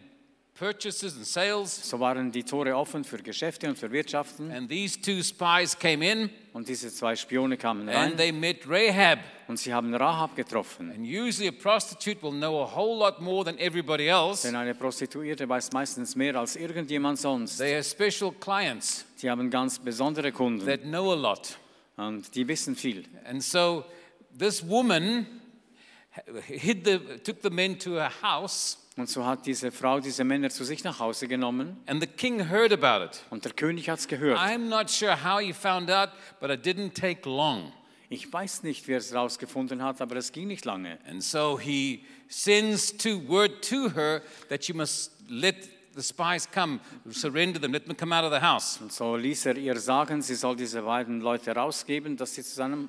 purchases 0.59 1.17
and 1.17 1.27
sales. 1.27 1.89
So 1.89 1.99
waren 1.99 2.31
die 2.31 2.45
Tore 2.45 2.77
offen 2.77 3.03
für 3.05 3.19
Geschäfte 3.19 3.69
und 3.69 3.77
für 3.77 3.91
Wirtschaften. 3.91 4.51
And 4.53 4.69
these 4.69 5.01
two 5.01 5.23
spies 5.23 5.77
came 5.79 6.05
in 6.09 6.31
Und 6.53 6.69
diese 6.69 6.93
zwei 6.93 7.17
Spione 7.17 7.57
kamen 7.57 7.89
and 7.89 7.99
rein 7.99 8.17
they 8.17 8.31
met 8.31 8.61
Rahab. 8.69 9.19
und 9.49 9.59
sie 9.59 9.75
haben 9.75 9.93
Rahab 9.95 10.37
getroffen. 10.37 10.91
And 10.91 11.01
usually 11.05 11.49
a 11.49 11.53
prostitute 11.53 12.23
will 12.23 12.31
know 12.33 12.63
a 12.63 12.77
whole 12.77 12.97
lot 12.99 13.21
more 13.21 13.45
than 13.45 13.59
everybody 13.59 14.07
else. 14.07 14.47
Denn 14.47 14.55
eine 14.55 14.75
Prostituierte 14.75 15.49
weiß 15.49 15.73
meistens 15.73 16.15
mehr 16.15 16.37
als 16.37 16.55
irgendjemand 16.57 17.19
sonst. 17.19 17.59
They 17.59 17.75
have 17.75 17.85
special 17.85 18.33
clients 18.33 19.05
Sie 19.17 19.29
haben 19.29 19.51
ganz 19.51 19.79
besondere 19.79 20.31
Kunden 20.31 20.65
that 20.67 20.83
know 20.83 21.13
a 21.13 21.17
lot. 21.17 21.59
und 21.97 22.33
die 22.35 22.47
wissen 22.47 22.77
viel. 22.77 23.05
And 23.25 23.43
so 23.43 23.85
this 24.39 24.63
woman 24.69 25.27
hid 26.47 26.85
the, 26.85 26.99
took 27.25 27.43
the 27.43 27.51
men 27.51 27.77
to 27.81 27.97
her 27.97 28.11
house, 28.23 28.79
Und 28.97 29.09
so 29.09 29.27
hat 29.27 29.45
diese 29.45 29.73
Frau 29.73 29.99
diese 29.99 30.23
Männer 30.23 30.51
zu 30.51 30.63
sich 30.65 30.85
nach 30.85 31.01
Hause 31.01 31.27
genommen 31.27 31.77
and 31.87 32.01
the 32.01 32.07
king 32.07 32.49
heard 32.49 32.73
about 32.73 33.05
it. 33.05 33.25
und 33.31 33.45
der 33.45 33.53
König 33.53 33.89
hat 33.89 33.99
es 33.99 34.07
gehört. 34.07 34.39
I'm 34.39 34.69
not 34.69 34.89
sure 34.89 35.17
how 35.25 35.41
he 35.41 35.53
found 35.53 35.91
out, 35.91 36.11
but 36.41 36.51
it 36.51 36.65
didn't 36.65 36.95
take 36.95 37.29
long. 37.29 37.73
Ich 38.09 38.33
weiß 38.33 38.63
nicht, 38.63 38.87
wer 38.87 38.99
es 38.99 39.13
rausgefunden 39.13 39.83
hat, 39.83 40.01
aber 40.01 40.15
es 40.17 40.31
ging 40.31 40.47
nicht 40.47 40.65
lange. 40.65 40.99
And 41.09 41.23
so 41.23 41.59
he 41.59 42.05
sends 42.29 42.97
to 42.97 43.21
word 43.27 43.69
to 43.69 43.91
her 43.95 44.23
that 44.49 44.69
you 44.69 44.77
must 44.77 45.13
let 45.29 45.57
the 45.97 46.03
spies 46.03 46.49
come, 46.49 46.79
surrender 47.11 47.61
them, 47.61 47.73
let 47.73 47.87
them 47.87 47.97
come 47.97 48.15
out 48.15 48.25
of 48.25 48.33
the 48.33 48.41
house. 48.47 48.79
Und 48.81 48.93
so 48.93 49.17
ließ 49.17 49.47
er 49.47 49.57
ihr 49.57 49.79
sagen, 49.81 50.23
sie 50.23 50.37
soll 50.37 50.55
diese 50.55 50.83
beiden 50.83 51.21
Leute 51.21 51.53
rausgeben, 51.53 52.17
dass 52.17 52.35
sie 52.35 52.45
zusammen, 52.45 52.89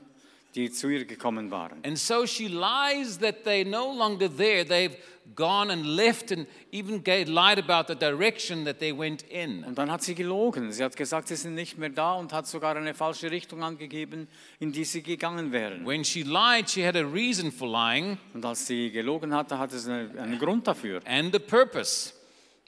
die 0.56 0.72
zu 0.72 0.88
ihr 0.90 1.06
gekommen 1.06 1.52
waren. 1.52 1.84
And 1.86 1.98
so 2.00 2.26
she 2.26 2.48
lies 2.48 3.20
that 3.20 3.46
they're 3.46 3.68
no 3.68 3.94
longer 3.94 4.30
there. 4.30 4.66
They've 4.66 4.96
gone 5.36 5.72
and 5.72 5.86
left 5.86 6.32
and 6.32 6.48
even 6.72 7.04
lied 7.06 7.58
about 7.60 7.92
the 7.92 7.96
direction 8.00 8.64
that 8.66 8.80
they 8.80 8.98
went 8.98 9.24
in. 9.24 9.64
Und 9.66 9.78
dann 9.78 9.92
hat 9.92 10.02
sie 10.04 10.16
gelogen. 10.16 10.72
Sie 10.72 10.84
hat 10.84 10.96
gesagt, 10.96 11.28
sie 11.28 11.36
sind 11.36 11.56
nicht 11.56 11.78
mehr 11.78 11.90
da 11.90 12.14
und 12.14 12.32
hat 12.32 12.48
sogar 12.48 12.76
eine 12.76 12.94
falsche 12.94 13.32
Richtung 13.32 13.64
angegeben, 13.64 14.28
in 14.60 14.72
die 14.72 14.86
sie 14.86 15.02
gegangen 15.02 15.52
wären. 15.52 15.86
When 15.86 16.04
she 16.06 16.22
lied, 16.24 16.70
she 16.70 16.86
had 16.86 16.96
a 16.96 17.02
reason 17.04 17.52
for 17.52 17.68
lying 17.68 18.18
Und 18.34 18.46
als 18.46 18.66
sie 18.68 18.92
gelogen 18.92 19.34
hatte, 19.34 19.58
hatte 19.60 19.78
sie 19.78 19.92
eine- 19.92 20.22
einen 20.22 20.40
Grund 20.40 20.68
dafür 20.68 21.02
and 21.06 21.36
a 21.36 21.40
purpose. 21.40 22.14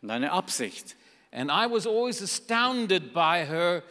und 0.02 0.10
eine 0.10 0.32
Absicht. 0.32 0.96
And 1.32 1.50
I 1.52 1.70
was 1.72 1.86
always 1.86 2.22
astounded 2.22 3.14
by 3.14 3.46
her 3.46 3.84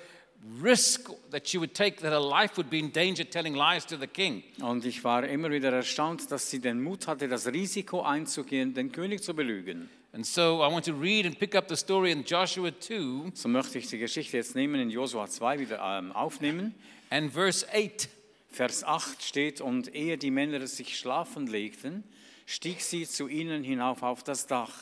risk 0.62 1.10
that 1.30 1.46
she 1.46 1.58
would 1.58 1.74
take, 1.74 2.00
that 2.00 2.12
her 2.12 2.20
life 2.20 2.56
would 2.56 2.70
be 2.70 2.78
in 2.78 2.90
danger 2.92 3.24
telling 3.24 3.54
lies 3.54 3.84
to 3.86 3.96
the 3.96 4.06
king. 4.06 4.42
Und 4.60 4.84
ich 4.84 5.02
war 5.04 5.24
immer 5.24 5.50
wieder 5.50 5.72
erstaunt, 5.72 6.30
dass 6.30 6.50
sie 6.50 6.60
den 6.60 6.82
Mut 6.82 7.06
hatte, 7.06 7.28
das 7.28 7.46
Risiko 7.46 8.02
einzugehen, 8.02 8.74
den 8.74 8.92
König 8.92 9.22
zu 9.22 9.34
belügen. 9.34 9.88
And 10.12 10.24
so 10.24 10.62
I 10.62 10.72
want 10.72 10.86
to 10.86 10.94
read 10.94 11.26
and 11.26 11.38
pick 11.38 11.54
up 11.54 11.68
the 11.68 11.76
story 11.76 12.10
in 12.10 12.24
Joshua 12.24 12.70
2 12.70 13.32
So 13.34 13.48
möchte 13.48 13.78
ich 13.78 13.88
die 13.88 13.98
Geschichte 13.98 14.38
jetzt 14.38 14.54
nehmen, 14.54 14.80
in 14.80 14.88
Josua 14.90 15.26
2 15.26 15.58
wieder 15.58 15.80
ähm, 15.82 16.12
aufnehmen. 16.12 16.74
and 17.10 17.32
verse 17.32 17.66
8. 17.72 18.08
Vers 18.50 18.82
8 18.84 19.22
steht, 19.22 19.60
und 19.60 19.94
ehe 19.94 20.16
die 20.16 20.30
Männer 20.30 20.66
sich 20.66 20.98
schlafen 20.98 21.46
legten, 21.46 22.02
stieg 22.46 22.80
sie 22.80 23.06
zu 23.06 23.28
ihnen 23.28 23.62
hinauf 23.62 24.02
auf 24.02 24.22
das 24.22 24.46
Dach 24.46 24.72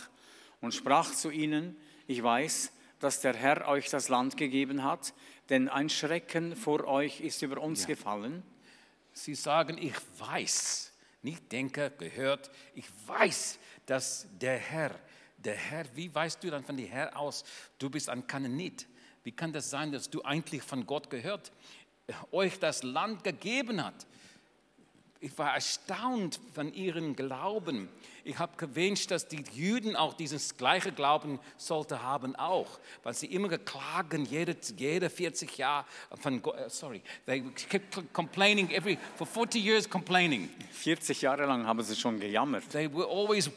und 0.61 0.73
sprach 0.73 1.11
zu 1.11 1.31
ihnen, 1.31 1.75
ich 2.07 2.23
weiß, 2.23 2.71
dass 3.01 3.21
der 3.21 3.35
Herr 3.35 3.67
euch 3.67 3.91
das 3.91 4.09
Land 4.09 4.37
gegeben 4.37 4.85
hat, 4.85 5.13
denn 5.49 5.69
ein 5.69 5.89
Schrecken 5.89 6.57
vor 6.57 6.85
euch 6.85 7.21
ist 7.21 7.43
über 7.43 7.61
uns 7.61 7.87
gefallen. 7.87 8.43
Sie 9.13 9.35
sagen, 9.35 9.79
ich 9.79 9.95
weiß, 10.19 10.93
nicht 11.23 11.51
denke, 11.53 11.93
gehört, 11.99 12.51
ich 12.75 12.87
weiß, 13.07 13.59
dass 13.87 14.27
der 14.41 14.59
Herr, 14.59 14.99
der 15.39 15.55
Herr, 15.55 15.85
wie 15.95 16.15
weißt 16.15 16.43
du 16.43 16.51
dann 16.51 16.65
von 16.65 16.77
dem 16.77 16.87
Herr 16.87 17.17
aus, 17.19 17.45
du 17.79 17.91
bist 17.91 18.09
ein 18.09 18.27
Kananit? 18.27 18.87
Wie 19.23 19.33
kann 19.33 19.53
das 19.53 19.71
sein, 19.71 19.93
dass 19.93 20.11
du 20.11 20.23
eigentlich 20.23 20.63
von 20.63 20.87
Gott 20.87 21.11
gehört, 21.11 21.53
euch 22.33 22.59
das 22.59 22.83
Land 22.83 23.25
gegeben 23.25 23.85
hat? 23.85 24.07
Ich 25.25 25.39
war 25.39 25.55
erstaunt 25.55 26.39
von 26.53 26.75
ihrem 26.75 27.17
Glauben. 27.17 27.89
Ich 28.25 28.39
habe 28.39 28.59
gewünscht, 28.59 29.11
dass 29.11 29.27
die 29.27 29.43
Juden 29.55 29.97
auch 29.97 30.13
dieses 30.13 30.59
gleiche 30.59 30.93
Glauben 30.93 31.41
sollte 31.57 32.03
haben 32.03 32.37
auch, 32.37 32.79
weil 33.03 33.15
sie 33.15 33.29
immer 33.29 33.49
geklagen, 33.49 34.27
jede, 34.27 34.55
jede 34.77 35.09
40 35.09 35.57
Jahre 35.57 35.87
von 36.21 36.45
äh, 36.45 36.69
sorry, 36.69 37.01
they 37.25 37.43
kept 37.71 38.13
complaining 38.13 38.69
every, 38.71 38.99
for 39.17 39.27
40 39.27 39.65
years 39.65 39.89
complaining. 39.89 40.51
40 40.73 41.23
Jahre 41.23 41.47
lang 41.47 41.67
haben 41.67 41.83
sie 41.83 41.97
schon 41.97 42.21
gejammert. 42.21 42.69
They 42.71 42.93
were 42.93 43.07
always 43.07 43.51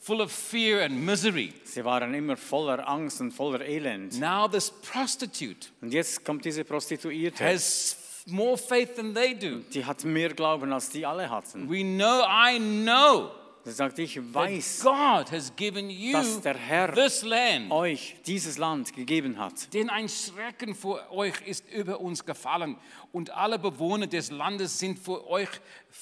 full 0.00 0.20
of 0.20 0.32
fear 0.32 0.84
and 0.84 1.04
misery. 1.04 1.54
Sie 1.62 1.84
waren 1.84 2.12
immer 2.14 2.36
voller 2.36 2.88
Angst 2.88 3.20
und 3.20 3.30
voller 3.30 3.60
Elend. 3.60 4.18
Now 4.18 4.48
this 4.48 4.72
prostitute 4.72 5.68
Und 5.80 5.92
jetzt 5.92 6.24
kommt 6.24 6.44
diese 6.44 6.64
Prostituierte. 6.64 7.44
has 7.44 8.05
more 8.26 8.56
faith 8.58 8.94
than 8.96 9.14
they 9.14 9.34
do. 9.34 9.60
Die 9.72 9.84
hat 9.84 10.04
mehr 10.04 10.30
Glauben, 10.34 10.72
als 10.72 10.88
die 10.90 11.06
alle 11.06 11.28
hatten. 11.30 11.68
We 11.70 11.82
know, 11.82 12.22
I 12.26 12.58
know 12.58 13.30
Sie 13.66 13.72
sagt, 13.72 13.98
ich 13.98 14.16
weiß, 14.32 14.84
God 14.84 15.32
has 15.32 15.52
given 15.56 15.90
you 15.90 16.12
dass 16.12 16.40
der 16.40 16.56
Herr 16.56 16.94
this 16.94 17.24
land. 17.24 17.72
euch 17.72 18.14
dieses 18.24 18.58
Land 18.58 18.92
gegeben 18.92 19.40
hat. 19.40 19.74
Denn 19.74 19.90
ein 19.90 20.08
Schrecken 20.08 20.72
vor 20.72 21.10
euch 21.10 21.40
ist 21.44 21.68
über 21.72 21.98
uns 22.00 22.24
gefallen 22.24 22.76
und 23.10 23.30
alle 23.30 23.58
Bewohner 23.58 24.06
des 24.06 24.30
Landes 24.30 24.78
sind 24.78 25.00
vor 25.00 25.26
euch 25.26 25.48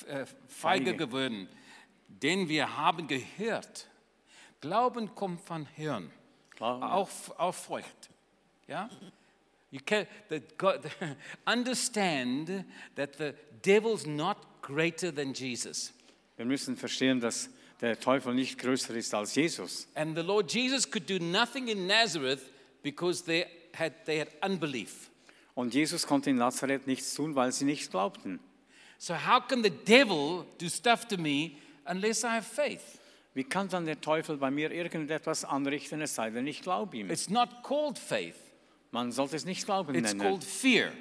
äh, 0.06 0.26
feige 0.26 0.36
Feige. 0.46 0.96
geworden. 0.96 1.48
Denn 2.08 2.50
wir 2.50 2.76
haben 2.76 3.06
gehört, 3.06 3.88
Glauben 4.60 5.14
kommt 5.14 5.40
von 5.40 5.66
Hören, 5.74 6.10
Glauben. 6.56 6.82
auch, 6.82 7.08
auch 7.38 7.54
Furcht. 7.54 8.10
Ja? 8.68 8.90
You 9.74 9.80
can 9.84 10.06
the 10.28 10.40
God, 10.56 10.88
understand 11.48 12.64
that 12.94 13.18
the 13.18 13.34
devil's 13.60 14.06
not 14.06 14.36
greater 14.62 15.10
than 15.10 15.34
Jesus. 15.34 15.92
Wir 16.36 16.46
müssen 16.46 16.76
verstehen, 16.76 17.18
dass 17.18 17.48
der 17.80 17.98
Teufel 17.98 18.34
nicht 18.34 18.56
größer 18.56 18.94
ist 18.94 19.12
als 19.12 19.34
Jesus. 19.34 19.88
And 19.96 20.16
the 20.16 20.22
Lord 20.22 20.52
Jesus 20.52 20.88
could 20.88 21.10
do 21.10 21.18
nothing 21.18 21.66
in 21.66 21.88
Nazareth 21.88 22.52
because 22.84 23.24
they 23.24 23.46
had, 23.74 23.92
they 24.06 24.20
had 24.20 24.28
unbelief. 24.42 25.10
Und 25.56 25.74
Jesus 25.74 26.06
konnte 26.06 26.30
in 26.30 26.36
Nazareth 26.36 26.86
nichts 26.86 27.12
tun, 27.12 27.34
weil 27.34 27.50
sie 27.50 27.64
nicht 27.64 27.90
glaubten. 27.90 28.38
So, 28.98 29.14
how 29.14 29.40
can 29.40 29.64
the 29.64 29.70
devil 29.70 30.46
do 30.58 30.68
stuff 30.68 31.08
to 31.08 31.16
me 31.16 31.56
unless 31.84 32.22
I 32.22 32.28
have 32.28 32.46
faith? 32.46 33.00
Wie 33.34 33.42
kann 33.42 33.68
dann 33.68 33.86
der 33.86 34.00
Teufel 34.00 34.36
bei 34.36 34.52
mir 34.52 34.70
irgendetwas 34.70 35.44
anrichten, 35.44 36.00
es 36.00 36.14
sei 36.14 36.30
denn, 36.30 36.46
ich 36.46 36.62
glaube 36.62 36.96
ihm? 36.96 37.10
It's 37.10 37.28
not 37.28 37.64
called 37.64 37.98
faith, 37.98 38.36
Man 38.94 39.10
sollte 39.10 39.34
es 39.34 39.44
nicht 39.44 39.64
Glauben 39.64 39.92
it's 39.94 40.14
nennen. 40.14 40.20
called 40.20 40.44
fear. 40.44 40.92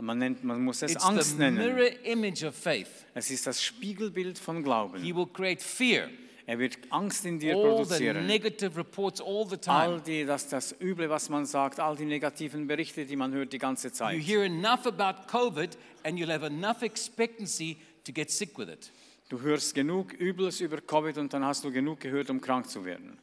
Man, 0.00 0.18
nennt, 0.18 0.44
man 0.44 0.62
muss 0.64 0.80
es 0.82 0.92
It's 0.92 1.04
Angst 1.04 1.32
the 1.32 1.36
nennen. 1.38 1.56
mirror 1.58 1.90
image 2.04 2.44
of 2.44 2.54
faith. 2.54 2.88
Es 3.12 3.28
ist 3.30 3.44
das 3.46 3.60
Spiegelbild 3.62 4.38
von 4.38 4.62
Glauben. 4.62 5.02
He 5.02 5.12
will 5.14 5.26
create 5.26 5.60
fear, 5.60 6.08
Er 6.46 6.58
wird 6.60 6.78
Angst 6.90 7.26
in 7.26 7.38
dir 7.40 7.54
all 7.56 7.62
the 7.62 7.68
produzieren. 7.84 8.26
negative 8.26 8.76
reports 8.78 9.20
all 9.20 9.44
the 9.46 9.56
All 9.68 9.96
time. 9.98 10.00
die, 10.00 10.24
das, 10.24 10.48
das 10.48 10.74
Üble, 10.80 11.10
was 11.10 11.28
man 11.28 11.44
sagt, 11.44 11.80
all 11.80 11.96
die 11.96 12.04
negativen 12.06 12.66
Berichte, 12.68 13.04
die 13.04 13.16
man 13.16 13.32
hört 13.32 13.52
die 13.52 13.58
ganze 13.58 13.88
You 13.88 13.92
Zeit. 13.94 14.20
hear 14.20 14.42
enough 14.44 14.86
about 14.86 15.26
COVID, 15.28 15.76
and 16.04 16.18
you'll 16.18 16.32
have 16.32 16.46
enough 16.46 16.82
expectancy 16.82 17.76
to 18.04 18.12
get 18.12 18.30
sick 18.30 18.56
with 18.56 18.68
it. 18.68 18.90
Du 19.28 19.40
hörst 19.42 19.74
genug 19.74 20.12
Übles 20.18 20.60
über 20.60 20.80
Covid 20.80 21.18
und 21.18 21.32
dann 21.34 21.44
hast 21.44 21.62
du 21.64 21.70
genug 21.70 22.00
gehört, 22.00 22.30
um 22.30 22.40
krank 22.40 22.68
zu 22.70 22.84
werden. 22.84 23.18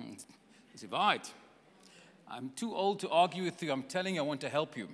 Is 0.74 0.82
it 0.82 0.92
right? 0.92 1.26
I'm 2.30 2.50
too 2.54 2.74
old 2.74 3.00
to 3.00 3.10
argue 3.10 3.44
with 3.44 3.62
you. 3.62 3.72
I'm 3.72 3.82
telling 3.82 4.14
you, 4.14 4.22
I 4.22 4.24
want 4.24 4.40
to 4.42 4.48
help 4.48 4.76
you. 4.76 4.88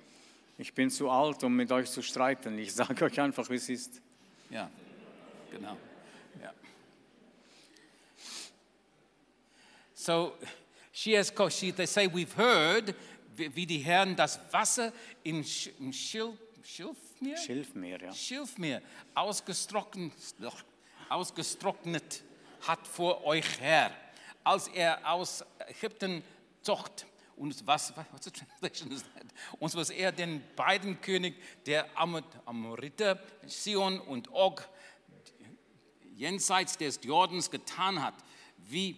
Ich 0.57 0.73
bin 0.73 0.89
zu 0.89 1.09
alt, 1.09 1.43
um 1.43 1.55
mit 1.55 1.71
euch 1.71 1.89
zu 1.89 2.01
streiten. 2.01 2.57
Ich 2.57 2.73
sage 2.73 3.05
euch 3.05 3.19
einfach, 3.19 3.47
wie 3.49 3.55
es 3.55 3.69
ist. 3.69 4.01
Yeah, 4.51 4.69
genau. 5.51 5.77
Yeah. 6.41 6.53
So, 9.93 10.33
she 10.91 11.15
has, 11.15 11.31
she, 11.51 11.71
they 11.71 11.85
say, 11.85 12.07
we've 12.07 12.35
heard, 12.35 12.95
wie 13.35 13.67
die 13.67 13.79
Herren 13.79 14.15
das 14.15 14.39
Wasser 14.51 14.91
im, 15.23 15.43
Sch, 15.43 15.69
im 15.79 15.93
Schil, 15.93 16.33
Schilfmeer? 16.63 17.37
Schilfmeer, 17.37 18.01
ja. 18.01 18.13
Schilfmeer 18.13 18.81
ausgestrocknet, 19.13 20.13
ausgestrocknet 21.07 22.23
hat 22.61 22.85
vor 22.87 23.23
euch 23.25 23.59
her, 23.61 23.91
als 24.47 24.67
er 24.69 25.05
aus 25.11 25.43
Ägypten 25.67 26.23
zocht. 26.61 27.05
Und 27.35 27.67
was, 27.67 27.87
the 27.87 28.69
that? 29.03 29.25
Und 29.59 29.75
was 29.75 29.89
er 29.91 30.11
den 30.11 30.41
beiden 30.55 30.99
König 31.01 31.35
der 31.65 31.85
Amor- 31.95 32.23
Amoriter, 32.45 33.19
Sion 33.45 33.99
und 33.99 34.29
Og, 34.29 34.61
jenseits 36.15 36.77
des 36.77 36.99
Jordans 37.03 37.51
getan 37.51 38.01
hat, 38.01 38.15
wie 38.57 38.97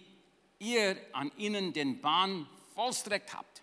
ihr 0.58 0.96
an 1.12 1.30
ihnen 1.36 1.72
den 1.72 2.00
Bahn 2.00 2.48
vollstreckt 2.74 3.34
habt. 3.34 3.62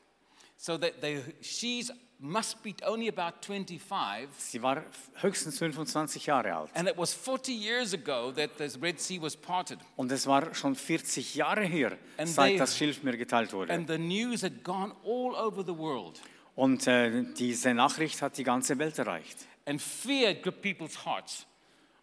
So 0.57 0.77
that 0.77 1.01
they, 1.01 1.23
she's 1.41 1.91
must 2.19 2.63
be 2.63 2.73
only 2.85 3.09
about 3.09 3.37
25, 3.41 4.27
Sie 4.37 4.61
war 4.61 4.83
höchstens 5.21 5.57
25 5.59 6.25
Jahre 6.25 6.55
alt. 6.55 6.69
and 6.73 6.87
it 6.89 6.97
was 6.97 7.13
40 7.13 7.51
years 7.53 7.93
ago 7.93 8.31
that 8.31 8.51
the 8.57 8.69
Red 8.81 8.99
Sea 8.99 9.21
was 9.21 9.35
parted. 9.37 9.79
Und 9.95 10.11
es 10.11 10.25
war 10.27 10.53
schon 10.55 10.75
40 10.75 11.35
Jahre 11.35 11.63
her, 11.65 11.97
And 12.17 12.27
seit 12.27 12.51
they- 12.53 12.57
das 12.57 12.77
Schilfmeer 12.77 13.17
geteilt 13.17 13.53
wurde. 13.53 13.73
And 13.73 13.87
the 13.89 13.97
news 13.97 14.43
had 14.43 14.63
gone 14.63 14.93
all 15.03 15.35
over 15.35 15.63
the 15.63 15.77
world. 15.77 16.19
Und 16.55 16.87
äh, 16.87 17.23
diese 17.37 17.73
Nachricht 17.73 18.21
hat 18.21 18.37
die 18.37 18.43
ganze 18.43 18.77
Welt 18.79 18.97
erreicht 18.97 19.45
And 19.65 19.81
fear 19.81 20.33
gripped 20.33 20.61
people's 20.61 21.05
hearts. 21.05 21.45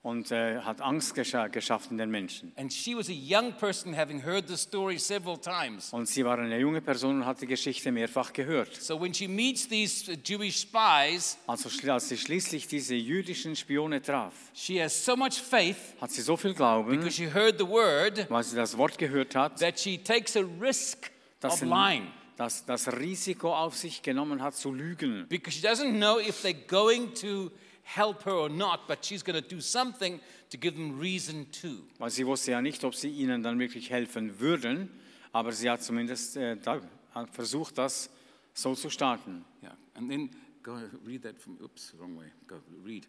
Und 0.05 0.31
äh, 0.31 0.61
hat 0.61 0.83
Angst 0.83 1.15
gescha 1.15 1.49
geschaffen 1.49 1.97
den 1.97 2.11
Menschen. 2.11 2.53
And 2.57 2.71
she 2.71 2.95
was 2.95 3.09
a 3.09 3.13
young 3.13 3.55
person, 3.55 3.97
having 3.97 4.23
heard 4.23 4.47
the 4.47 4.57
story 4.57 4.99
several 4.99 5.39
times. 5.39 5.93
Und 5.95 6.07
sie 6.07 6.23
war 6.27 6.39
eine 6.39 6.59
junge 6.61 6.83
Person 6.83 7.23
und 7.23 7.27
hat 7.27 7.41
die 7.41 7.47
Geschichte 7.47 7.91
mehrfach 7.91 8.35
gehört. 8.35 8.77
So 8.77 9.01
when 9.01 9.15
she 9.15 9.27
meets 9.27 9.67
these 9.67 10.13
uh, 10.13 10.15
Jewish 10.23 10.61
spies, 10.61 11.39
Also 11.47 11.71
als 11.91 12.11
sie 12.11 12.19
schließlich 12.19 12.69
diese 12.69 12.95
jüdischen 12.95 13.57
Spione 13.57 14.03
traf, 14.03 14.35
she 14.53 14.79
has 14.79 15.05
so 15.05 15.17
much 15.17 15.41
faith 15.41 15.79
hat 15.99 16.11
sie 16.11 16.21
so 16.21 16.37
viel 16.37 16.53
Glauben, 16.53 16.91
because 16.91 17.17
she 17.17 17.33
heard 17.33 17.59
the 17.59 17.67
word 17.67 18.27
weil 18.29 18.45
sie 18.45 18.57
das 18.57 18.77
Wort 18.77 18.99
gehört 18.99 19.35
hat, 19.35 19.59
that 19.59 19.81
she 19.81 19.97
takes 19.97 20.37
a 20.37 20.45
risk 20.61 21.11
dass 21.41 21.55
of 21.55 21.59
sie 21.61 21.65
lying 21.65 22.09
das, 22.37 22.67
das 22.67 22.93
Risiko 22.99 23.55
auf 23.55 23.75
sich 23.77 24.03
genommen 24.03 24.43
hat 24.43 24.55
zu 24.55 24.71
lügen. 24.71 25.27
because 25.31 25.59
she 25.59 25.67
doesn't 25.67 25.93
know 25.97 26.19
if 26.21 26.45
they're 26.45 26.67
going 26.67 27.15
to 27.15 27.51
help 27.85 28.25
her 28.25 28.33
or 28.33 28.49
not, 28.49 28.87
but 28.89 29.05
she's 29.05 29.23
going 29.23 29.41
to 29.41 29.47
do 29.47 29.61
something 29.61 30.21
to 30.51 30.57
give 30.57 30.75
them 30.75 30.99
reason 30.99 31.47
to. 31.63 31.85
Weil 31.99 32.11
sie 32.11 32.27
wusste 32.27 32.53
ja 32.53 32.61
nicht, 32.61 32.85
ob 32.85 32.95
sie 32.95 33.11
ihnen 33.11 33.43
dann 33.43 33.59
wirklich 33.59 33.91
helfen 33.91 34.41
würden, 34.41 34.91
aber 35.33 35.53
sie 35.53 35.71
hat 35.71 35.83
zumindest 35.83 36.37
äh, 36.37 36.57
da, 36.57 36.81
hat 37.15 37.31
versucht, 37.31 37.79
das 37.79 38.11
so 38.53 38.75
zu 38.75 38.91
starten. 38.91 39.45
Yeah, 39.63 39.77
and 39.95 40.11
then 40.11 40.31
go 40.63 40.79
read 41.07 41.23
that 41.23 41.39
from. 41.39 41.59
Oops, 41.61 41.95
wrong 41.99 42.17
way. 42.19 42.31
Go 42.47 42.57
read. 42.85 43.07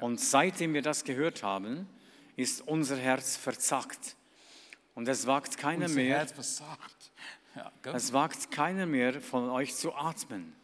Und 0.00 0.20
seitdem 0.20 0.74
wir 0.74 0.82
das 0.82 1.04
gehört 1.04 1.42
haben, 1.42 1.88
ist 2.36 2.60
unser 2.60 2.96
Herz 2.96 3.36
verzackt. 3.36 4.16
Und 4.94 5.08
es 5.08 5.26
wagt 5.26 5.56
keiner 5.56 5.86
Unser 5.86 5.94
mehr, 5.94 6.18
Herz 6.18 6.32
versagt. 6.32 7.12
Go. 7.82 7.90
es 7.92 8.12
wagt 8.12 8.50
keiner 8.50 8.84
mehr 8.84 9.20
von 9.20 9.48
euch 9.48 9.74
zu 9.74 9.94
atmen. 9.94 10.54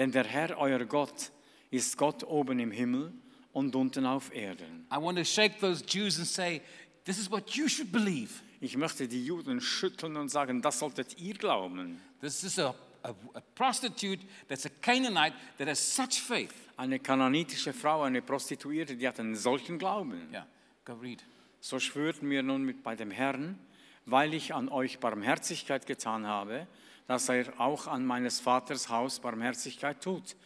Denn 0.00 0.10
der 0.12 0.24
Herr, 0.24 0.56
euer 0.56 0.82
Gott, 0.86 1.30
ist 1.70 1.98
Gott 1.98 2.24
oben 2.24 2.58
im 2.58 2.70
Himmel 2.70 3.12
und 3.52 3.76
unten 3.76 4.06
auf 4.06 4.34
Erden. 4.34 4.86
I 4.90 4.96
want 4.96 5.18
to 5.18 5.24
shake 5.24 5.60
those 5.60 5.84
Jews 5.86 6.16
and 6.16 6.26
say, 6.26 6.62
this 7.04 7.18
is 7.18 7.30
what 7.30 7.50
you 7.50 7.68
should 7.68 7.92
believe. 7.92 8.30
Ich 8.62 8.78
möchte 8.78 9.06
die 9.06 9.22
Juden 9.22 9.60
schütteln 9.60 10.16
und 10.16 10.30
sagen, 10.30 10.62
das 10.62 10.78
solltet 10.78 11.18
ihr 11.18 11.34
glauben. 11.34 12.00
This 12.22 12.42
is 12.44 12.58
a, 12.58 12.74
a, 13.02 13.10
a 13.34 13.40
prostitute 13.54 14.24
that's 14.48 14.64
a 14.64 14.70
Canaanite 14.80 15.36
that 15.58 15.68
has 15.68 15.78
such 15.78 16.18
faith. 16.18 16.54
Eine 16.78 16.98
kananitische 16.98 17.74
Frau, 17.74 18.00
eine 18.00 18.22
Prostituierte, 18.22 18.96
die 18.96 19.06
hat 19.06 19.20
einen 19.20 19.36
solchen 19.36 19.78
Glauben. 19.78 20.30
Yeah, 20.32 20.46
go 20.86 20.94
read. 20.94 21.22
So 21.60 21.78
schwörten 21.78 22.30
wir 22.30 22.42
nun 22.42 22.64
mit 22.64 22.82
bei 22.82 22.96
dem 22.96 23.10
Herrn, 23.10 23.58
weil 24.06 24.32
ich 24.32 24.54
an 24.54 24.70
euch 24.70 24.98
Barmherzigkeit 24.98 25.84
getan 25.84 26.26
habe, 26.26 26.66
dass 27.10 27.28
er 27.28 27.60
auch 27.60 27.88
an 27.88 28.06
meines 28.06 28.38
Vaters 28.38 28.88
Haus 28.88 29.18
Barmherzigkeit 29.18 30.00
tut. 30.00 30.36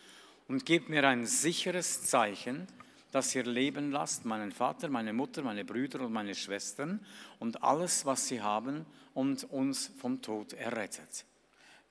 Und 0.49 0.65
gebt 0.65 0.89
mir 0.89 1.07
ein 1.07 1.27
sicheres 1.27 2.05
Zeichen, 2.05 2.67
dass 3.11 3.35
ihr 3.35 3.45
leben 3.45 3.93
lasst, 3.93 4.25
meinen 4.25 4.51
Vater, 4.51 4.89
meine 4.89 5.13
Mutter, 5.13 5.43
meine 5.43 5.67
Brüder 5.67 6.01
und 6.01 6.15
meine 6.15 6.35
Schwestern 6.35 7.05
und 7.39 7.63
alles, 7.63 8.07
was 8.07 8.29
sie 8.29 8.41
haben, 8.41 8.87
und 9.13 9.45
uns 9.53 9.93
vom 9.99 10.23
Tod 10.23 10.55
errettet. 10.55 11.27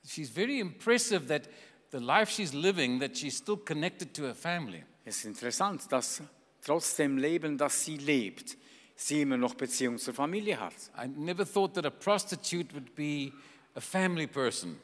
She's 0.04 0.30
very 0.30 0.58
impressive 0.58 1.28
that 1.28 1.48
the 1.92 1.98
life 1.98 2.32
she's 2.32 2.52
living, 2.52 2.98
that 2.98 3.16
she's 3.16 3.36
still 3.36 3.58
connected 3.58 4.12
to 4.12 4.24
her 4.24 4.34
family. 4.34 4.84
Es 5.04 5.18
ist 5.18 5.26
interessant, 5.26 5.82
dass 5.92 6.20
trotz 6.64 6.96
dem 6.96 7.16
Leben, 7.16 7.56
das 7.56 7.84
sie 7.84 7.96
lebt, 7.96 8.56
sie 8.96 9.22
immer 9.22 9.36
noch 9.36 9.54
Beziehung 9.54 9.98
zur 9.98 10.14
Familie 10.14 10.58
hat. 10.58 10.74
I 11.00 11.06
never 11.06 11.46
thought 11.46 11.74
that 11.74 11.86
a 11.86 11.90
prostitute 11.90 12.74
would 12.74 12.96
be 12.96 13.30
a 13.74 13.80
family 13.80 14.26
person. 14.26 14.76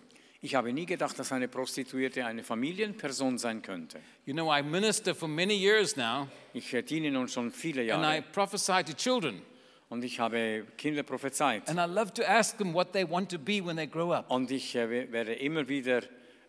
Ich 0.43 0.55
habe 0.55 0.73
nie 0.73 0.87
gedacht, 0.87 1.19
dass 1.19 1.33
eine 1.33 1.49
Prostituierte 1.49 2.25
eine 2.25 2.43
Familienperson 2.43 3.37
sein 3.37 3.61
könnte. 3.61 4.01
You 4.25 4.33
know, 4.33 4.51
I 4.55 4.63
minister 4.63 5.15
for 5.15 5.29
many 5.29 5.55
years 5.55 5.97
now, 5.97 6.29
Ich 6.55 6.73
äh, 6.73 6.83
diene 6.83 7.11
nun 7.11 7.29
schon 7.29 7.51
viele 7.51 7.83
and 7.93 8.03
I 8.05 8.07
Jahre 8.07 8.23
prophesy 8.33 8.83
to 8.85 8.93
children. 8.95 9.43
und 9.91 10.03
ich 10.03 10.19
habe 10.19 10.67
Kinder 10.79 11.03
prophezeit. 11.03 11.69
And 11.69 11.79
I 11.79 11.85
love 11.93 12.13
to 12.15 12.23
ask 12.25 12.57
them 12.57 12.73
what 12.73 12.93
they 12.93 13.05
want 13.09 13.31
to 13.33 13.39
be 13.39 13.63
when 13.65 13.77
they 13.77 13.87
grow 13.87 14.13
up. 14.13 14.31
Und 14.31 14.51
ich 14.51 14.75
äh, 14.75 14.89
we- 14.89 15.13
werde 15.13 15.35
immer 15.35 15.69
wieder 15.69 16.01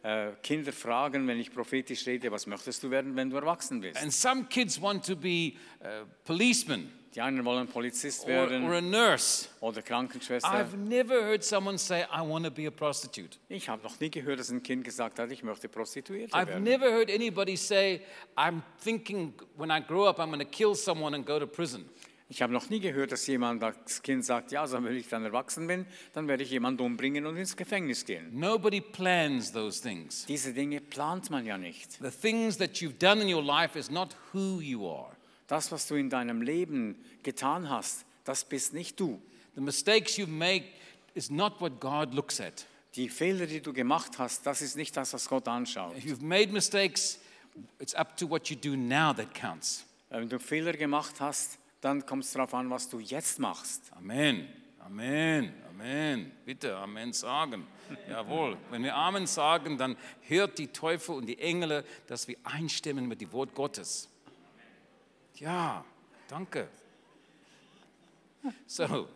äh, 0.03 0.31
Kinder 0.41 0.71
fragen, 0.71 1.27
wenn 1.27 1.39
ich 1.39 1.51
prophetisch 1.51 2.05
rede, 2.07 2.31
was 2.31 2.47
möchtest 2.47 2.81
du 2.83 2.89
werden, 2.91 3.15
wenn 3.17 3.29
du 3.29 3.35
erwachsen 3.35 3.81
bist? 3.81 4.01
And 4.01 4.13
some 4.13 4.45
kids 4.45 4.81
want 4.81 5.05
to 5.05 5.15
be 5.17 5.53
uh, 5.81 6.05
policemen 6.23 6.91
Die 7.13 7.19
einen 7.21 7.43
wollen 7.43 7.67
Polizist 7.67 8.23
or, 8.23 8.29
werden 8.29 8.63
or 8.63 8.75
a 8.75 8.81
nurse. 8.81 9.49
oder 9.59 9.81
Krankenschwester. 9.81 10.49
I've 10.49 10.77
never 10.77 11.15
heard 11.25 11.43
someone 11.43 11.77
say, 11.77 12.03
I 12.03 12.21
want 12.21 12.45
to 12.45 12.51
be 12.51 12.67
a 12.67 12.71
prostitute. 12.71 13.37
Ich 13.49 13.67
habe 13.67 13.83
noch 13.83 13.99
nie 13.99 14.09
gehört, 14.09 14.39
dass 14.39 14.49
ein 14.49 14.63
Kind 14.63 14.85
gesagt 14.85 15.19
hat, 15.19 15.29
ich 15.29 15.43
möchte 15.43 15.67
Prostituierte 15.67 16.33
I've 16.33 16.47
werden. 16.47 16.63
never 16.63 16.89
heard 16.89 17.11
anybody 17.11 17.57
say, 17.57 18.01
I'm 18.37 18.61
thinking 18.81 19.33
when 19.57 19.69
I 19.69 19.81
grow 19.85 20.07
up, 20.07 20.19
I'm 20.19 20.27
going 20.31 20.39
to 20.39 20.45
kill 20.45 20.73
someone 20.73 21.13
and 21.13 21.25
go 21.25 21.37
to 21.37 21.45
prison. 21.47 21.89
Ich 22.29 22.41
habe 22.41 22.53
noch 22.53 22.69
nie 22.69 22.79
gehört, 22.79 23.11
dass 23.11 23.27
jemand 23.27 23.61
das 23.61 24.01
Kind 24.01 24.23
sagt, 24.23 24.53
ja, 24.53 24.61
also 24.61 24.81
wenn 24.81 24.95
ich 24.95 25.09
dann 25.09 25.25
erwachsen 25.25 25.67
bin, 25.67 25.85
dann 26.13 26.29
werde 26.29 26.43
ich 26.43 26.49
jemanden 26.51 26.81
umbringen 26.81 27.25
und 27.25 27.35
ins 27.35 27.57
Gefängnis 27.57 28.05
gehen. 28.05 28.29
Nobody 28.31 28.79
plans 28.79 29.51
those 29.51 29.81
things. 29.81 30.25
Diese 30.27 30.53
Dinge 30.53 30.79
plant 30.79 31.29
man 31.29 31.45
ja 31.45 31.57
nicht. 31.57 31.91
The 32.01 32.09
things 32.09 32.57
that 32.59 32.77
you've 32.77 32.97
done 32.97 33.21
in 33.21 33.27
your 33.35 33.43
life 33.43 33.77
is 33.77 33.91
not 33.91 34.15
who 34.33 34.61
you 34.61 34.87
are. 34.89 35.10
Das, 35.51 35.69
was 35.73 35.85
du 35.85 35.95
in 35.95 36.09
deinem 36.09 36.41
Leben 36.41 36.95
getan 37.23 37.69
hast, 37.69 38.05
das 38.23 38.45
bist 38.45 38.73
nicht 38.73 38.97
du. 38.97 39.21
The 39.55 39.59
mistakes 39.59 40.17
you've 40.17 40.27
made 40.27 40.63
is 41.13 41.29
not 41.29 41.59
what 41.59 41.81
God 41.81 42.13
looks 42.13 42.39
at. 42.39 42.65
Die 42.95 43.09
Fehler, 43.09 43.47
die 43.47 43.59
du 43.59 43.73
gemacht 43.73 44.17
hast, 44.17 44.45
das 44.45 44.61
ist 44.61 44.77
nicht 44.77 44.95
das, 44.95 45.11
was 45.11 45.27
Gott 45.27 45.49
anschaut. 45.49 45.97
If 45.97 46.05
you've 46.05 46.23
made 46.23 46.53
mistakes, 46.53 47.19
it's 47.79 47.93
up 47.93 48.15
to 48.15 48.29
what 48.29 48.47
you 48.47 48.55
do 48.55 48.77
now 48.77 49.11
that 49.11 49.35
counts. 49.35 49.85
Wenn 50.09 50.29
du 50.29 50.39
Fehler 50.39 50.71
gemacht 50.71 51.19
hast, 51.19 51.59
dann 51.81 52.05
kommt 52.05 52.23
es 52.23 52.31
darauf 52.31 52.53
an, 52.53 52.69
was 52.69 52.87
du 52.87 53.01
jetzt 53.01 53.37
machst. 53.37 53.91
Amen. 53.97 54.47
Amen. 54.79 55.51
Amen. 55.69 56.31
Bitte 56.45 56.77
Amen 56.77 57.11
sagen. 57.11 57.67
Jawohl. 58.09 58.55
Wenn 58.69 58.85
wir 58.85 58.95
Amen 58.95 59.27
sagen, 59.27 59.77
dann 59.77 59.97
hört 60.21 60.57
die 60.59 60.67
Teufel 60.67 61.15
und 61.15 61.25
die 61.25 61.39
Engel, 61.39 61.83
dass 62.07 62.29
wir 62.29 62.37
einstimmen 62.45 63.05
mit 63.05 63.19
dem 63.19 63.33
Wort 63.33 63.53
Gottes. 63.53 64.07
Ja, 65.41 65.83
danke. 66.29 66.67
So, 68.67 69.07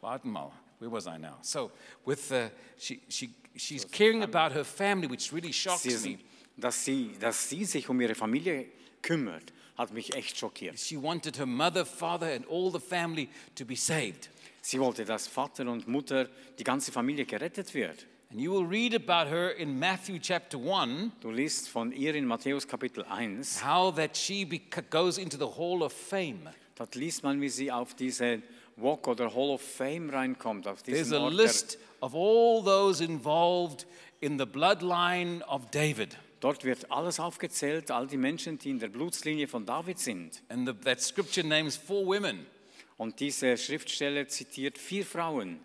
warten 0.00 0.30
mal. 0.30 0.52
Where 0.78 0.90
was 0.90 1.06
I 1.06 1.18
now? 1.18 1.38
So, 1.42 1.72
with 2.04 2.30
uh, 2.30 2.50
she, 2.78 3.00
she, 3.08 3.30
she's 3.56 3.84
caring 3.84 4.22
about 4.22 4.52
her 4.52 4.64
family, 4.64 5.08
which 5.08 5.32
really 5.32 5.52
shocks 5.52 5.82
Sie, 5.82 6.10
me. 6.16 6.18
dass, 6.56 6.84
sie, 6.84 7.16
dass 7.18 7.48
sie 7.48 7.64
sich 7.64 7.88
um 7.88 8.00
ihre 8.00 8.14
Familie 8.14 8.66
kümmert, 9.02 9.52
hat 9.76 9.92
mich 9.92 10.14
echt 10.14 10.38
schockiert. 10.38 10.78
She 10.78 10.96
wanted 10.96 11.36
her 11.36 11.46
mother, 11.46 11.84
father, 11.84 12.32
and 12.32 12.46
all 12.48 12.70
the 12.70 12.78
family 12.80 13.28
to 13.56 13.64
be 13.64 13.74
saved. 13.74 14.28
Sie 14.62 14.78
wollte, 14.78 15.04
dass 15.04 15.26
Vater 15.26 15.68
und 15.68 15.88
Mutter, 15.88 16.28
die 16.58 16.64
ganze 16.64 16.92
Familie 16.92 17.24
gerettet 17.24 17.74
wird. 17.74 18.06
And 18.30 18.40
you 18.40 18.50
will 18.50 18.66
read 18.66 18.92
about 18.94 19.28
her 19.28 19.48
in 19.48 19.78
Matthew 19.78 20.18
chapter 20.18 20.58
1, 20.58 21.12
Du 21.20 21.30
liest 21.30 21.70
von 21.70 21.92
ihr 21.92 22.14
in 22.14 22.26
Matthäus 22.26 22.66
Kapitel 22.66 23.02
1. 23.08 23.62
how 23.62 23.90
that 23.92 24.14
she 24.16 24.44
goes 24.90 25.16
into 25.16 25.38
the 25.38 25.46
hall 25.56 25.82
of 25.82 25.92
fame. 25.94 26.46
Dort 26.76 26.94
liest 26.94 27.22
man, 27.24 27.40
wie 27.40 27.48
sie 27.48 27.72
auf 27.72 27.94
diese 27.94 28.42
Walk 28.76 29.08
oder 29.08 29.34
Hall 29.34 29.50
of 29.50 29.62
Fame 29.62 30.10
reinkommt. 30.10 30.68
Auf 30.68 30.82
There's 30.82 31.10
a 31.10 31.20
Ort 31.20 31.32
list 31.32 31.78
of 32.02 32.14
all 32.14 32.62
those 32.62 33.02
involved 33.02 33.86
in 34.20 34.38
the 34.38 34.46
bloodline 34.46 35.42
of 35.48 35.70
David. 35.70 36.16
dort 36.40 36.64
wird 36.64 36.92
alles 36.92 37.18
aufgezählt, 37.18 37.90
all 37.90 38.06
die 38.06 38.18
Menschen, 38.18 38.58
die 38.58 38.70
in 38.70 38.78
der 38.78 38.88
Blutslinie 38.88 39.48
von 39.48 39.64
David 39.64 39.98
sind. 39.98 40.42
And 40.50 40.68
the, 40.68 40.74
that 40.84 41.00
scripture 41.00 41.46
names 41.46 41.76
four 41.78 42.04
women. 42.06 42.46
Und 42.98 43.20
diese 43.20 43.56
Schriftstelle 43.56 44.26
zitiert 44.26 44.76
vier 44.76 45.06
Frauen. 45.06 45.60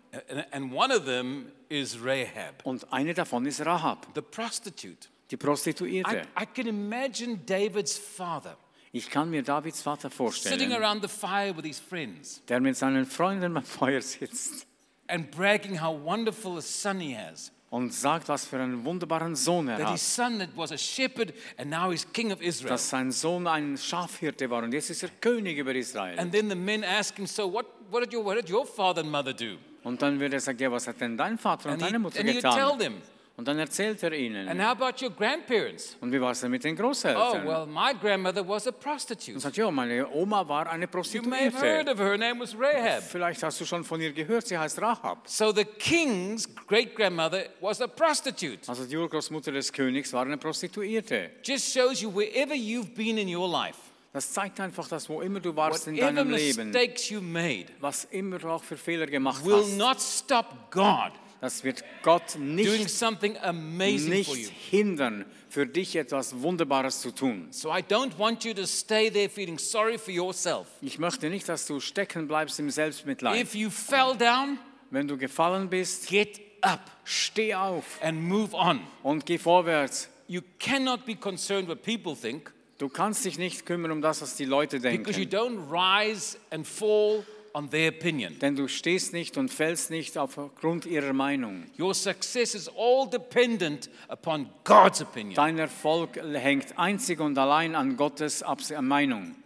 And, 0.52 0.72
one 0.72 0.96
of 0.96 1.04
them 1.04 1.50
is 1.68 1.98
Rahab, 2.02 2.64
Und 2.64 2.90
eine 2.92 3.12
davon 3.12 3.44
ist 3.44 3.60
Rahab, 3.66 4.06
the 4.14 4.22
prostitute. 4.22 5.08
die 5.30 5.34
I, 5.34 5.38
Prostituierte. 5.38 6.22
I 6.40 6.46
can 6.46 6.66
imagine 6.66 7.38
David's 7.44 7.98
father 7.98 8.56
Ich 8.92 9.10
kann 9.10 9.30
mir 9.30 9.42
Davids 9.42 9.82
Vater 9.82 10.08
sitting 10.08 10.16
vorstellen, 10.16 10.72
around 10.72 11.02
the 11.02 11.08
fire 11.08 11.52
with 11.56 11.64
his 11.64 11.80
friends 11.80 12.40
der 12.46 12.60
mit 12.60 12.76
seinen 12.76 13.04
Freunden 13.04 13.56
am 13.56 13.64
Feuer 13.64 14.00
sitzt 14.00 14.66
and 15.08 15.30
bragging 15.32 15.74
how 15.74 15.90
wonderful 15.92 16.56
a 16.56 16.62
son 16.62 17.00
he 17.00 17.12
has. 17.12 17.50
Und 17.70 17.92
sagt, 17.92 18.28
was 18.28 18.46
für 18.46 18.56
einen 18.60 18.84
wunderbaren 18.84 19.34
Sohn 19.34 19.68
er 19.68 19.78
That 19.78 19.90
his 19.92 20.02
hat. 20.18 20.30
son 20.30 20.38
that 20.38 20.50
was 20.56 20.70
a 20.72 20.78
shepherd 20.78 21.32
and 21.56 21.70
now 21.70 21.90
he's 21.90 22.06
king 22.12 22.32
of 22.32 22.40
Israel. 22.40 22.70
Dass 22.70 22.88
sein 22.88 23.10
Sohn 23.10 23.46
ein 23.46 23.76
Schafhirte 23.76 24.48
war 24.50 24.62
und 24.62 24.72
jetzt 24.72 24.90
ist 24.90 25.02
er 25.02 25.08
König 25.20 25.58
über 25.58 25.74
Israel. 25.74 26.18
And 26.18 26.32
then 26.32 26.48
the 26.48 26.54
men 26.56 26.84
ask 26.84 27.16
him, 27.16 27.26
So 27.26 27.52
what, 27.52 27.66
what, 27.90 28.02
did, 28.04 28.14
your, 28.14 28.24
what 28.24 28.36
did 28.36 28.48
your 28.50 28.64
father 28.66 29.00
and 29.02 29.10
mother 29.10 29.32
do? 29.34 29.56
Und 29.82 30.00
dann 30.00 30.18
wird 30.18 30.32
er 30.32 30.40
sagen, 30.40 30.58
ja, 30.60 30.70
was 30.72 30.86
hat 30.86 31.00
denn 31.00 31.16
dein 31.16 31.36
Vater 31.36 31.66
und 31.68 31.74
And 31.74 31.82
deine 31.82 31.98
Mutter 31.98 32.20
and 32.20 32.28
he 32.30 32.40
tell 32.40 32.50
getan? 32.52 32.78
them. 32.78 32.94
Und 33.36 33.48
dann 33.48 33.58
erzählt 33.58 34.00
er 34.04 34.12
And 34.12 34.20
ihnen. 34.20 34.64
how 34.64 34.70
about 34.80 35.04
your 35.04 35.10
grandparents? 35.10 35.96
Und 36.00 36.12
wie 36.12 36.20
war 36.20 36.30
es 36.30 36.40
denn 36.40 36.52
mit 36.52 36.62
den 36.62 36.76
Oh, 36.76 36.82
Großeltern? 36.82 37.44
well, 37.44 37.66
my 37.66 37.92
grandmother 38.00 38.46
was 38.48 38.66
a 38.68 38.70
Und 38.70 38.78
prostitute. 38.78 39.40
sagt, 39.40 39.56
ja, 39.56 39.68
meine 39.72 40.08
Oma 40.08 40.46
war 40.48 40.70
eine 40.70 40.84
You 40.84 41.22
may 41.22 41.50
have 41.50 41.58
heard 41.60 41.86
Prostituierte. 41.86 41.90
of 41.92 41.98
her. 41.98 42.06
Her 42.10 42.16
name 42.18 42.40
was 42.40 42.54
Rahab. 42.56 43.02
Vielleicht 43.02 43.42
hast 43.42 43.60
du 43.60 43.64
schon 43.64 43.82
von 43.82 44.00
ihr 44.00 44.12
gehört, 44.12 44.46
sie 44.46 44.56
heißt 44.56 44.80
Rahab. 44.80 45.28
So 45.28 45.50
the 45.52 45.64
king's 45.64 46.48
great 46.68 46.94
grandmother 46.94 47.46
was 47.60 47.80
a 47.80 47.88
prostitute. 47.88 48.68
Also 48.68 48.84
die 48.86 48.96
Urgroßmutter 48.96 49.50
des 49.50 49.72
Königs 49.72 50.12
war 50.12 50.24
eine 50.24 50.36
Prostituierte. 50.38 51.30
Just 51.42 51.72
shows 51.74 52.00
you 52.02 52.14
wherever 52.14 52.54
you've 52.54 52.94
been 52.94 53.18
in 53.18 53.34
your 53.34 53.48
life, 53.50 53.78
Das 54.12 54.32
zeigt 54.32 54.60
einfach, 54.60 54.86
dass 54.86 55.08
wo 55.08 55.20
immer 55.22 55.40
du 55.40 55.56
warst 55.56 55.88
in 55.88 55.96
deinem 55.96 56.30
Leben, 56.30 56.70
mistakes 56.70 57.10
you 57.10 57.20
made, 57.20 57.66
was 57.80 58.04
immer 58.12 58.38
du 58.38 58.48
auch 58.48 58.62
für 58.62 58.76
Fehler 58.76 59.06
gemacht 59.08 59.44
will 59.44 59.56
hast, 59.56 59.76
not 59.76 60.00
stop 60.00 60.70
God 60.70 61.10
das 61.44 61.62
wird 61.62 61.84
Gott 62.02 62.36
doing 62.36 62.54
nicht, 62.54 62.88
something 62.88 63.36
amazing 63.36 64.24
for 64.24 64.34
nicht 64.34 64.46
you. 64.46 64.50
hindern, 64.70 65.26
für 65.50 65.66
dich 65.66 65.94
etwas 65.94 66.40
Wunderbares 66.40 67.02
zu 67.02 67.10
tun. 67.10 67.48
So 67.50 67.68
I 67.68 67.80
don't 67.82 68.18
want 68.18 68.44
you 68.44 68.54
to 68.54 68.64
stay 68.66 69.10
there 69.10 69.28
feeling 69.28 69.58
sorry 69.58 69.98
for 69.98 70.10
yourself. 70.12 70.66
Ich 70.80 70.98
möchte 70.98 71.28
nicht, 71.28 71.46
dass 71.46 71.66
du 71.66 71.80
stecken 71.80 72.26
bleibst 72.28 72.58
im 72.60 72.70
Selbstmitleid. 72.70 73.42
If 73.42 73.54
you 73.54 73.68
fell 73.68 74.16
down, 74.16 74.58
Wenn 74.90 75.06
du 75.06 75.18
gefallen 75.18 75.68
bist, 75.68 76.08
get 76.08 76.40
up 76.62 76.80
steh 77.04 77.54
auf 77.54 77.98
and 78.00 78.22
move 78.22 78.54
on. 78.56 78.80
und 79.02 79.26
geh 79.26 79.36
vorwärts. 79.36 80.08
You 80.26 80.40
cannot 80.58 81.04
be 81.04 81.14
concerned 81.14 81.68
what 81.68 81.82
people 81.82 82.16
think 82.16 82.54
Du 82.78 82.88
kannst 82.88 83.24
dich 83.24 83.36
nicht 83.38 83.66
kümmern 83.66 83.90
um 83.90 84.00
das, 84.00 84.22
was 84.22 84.34
die 84.36 84.46
Leute 84.46 84.80
because 84.80 85.18
you 85.20 85.26
denken. 85.26 85.58
don't 85.68 85.70
rise 85.70 86.38
and 86.50 86.66
fall 86.66 87.22
on 87.54 87.70
their 87.70 87.90
opinion. 87.90 88.38
Denn 88.40 88.56
du 88.56 88.68
stehst 88.68 89.12
nicht 89.12 89.38
und 89.38 89.48
fällst 89.48 89.90
nicht 89.90 90.18
aufgrund 90.18 90.84
ihrer 90.86 91.12
Meinung. 91.12 91.64
Your 91.78 91.94
success 91.94 92.54
is 92.54 92.68
all 92.68 93.08
dependent 93.08 93.88
upon 94.08 94.50
God's 94.64 95.00
opinion. 95.00 95.34
Dein 95.34 95.58
Erfolg 95.58 96.16
hängt 96.16 96.76
einzig 96.78 97.20
und 97.20 97.38
allein 97.38 97.74
an 97.74 97.96
Gottes 97.96 98.42
Abs 98.42 98.70
Meinung. 98.80 99.36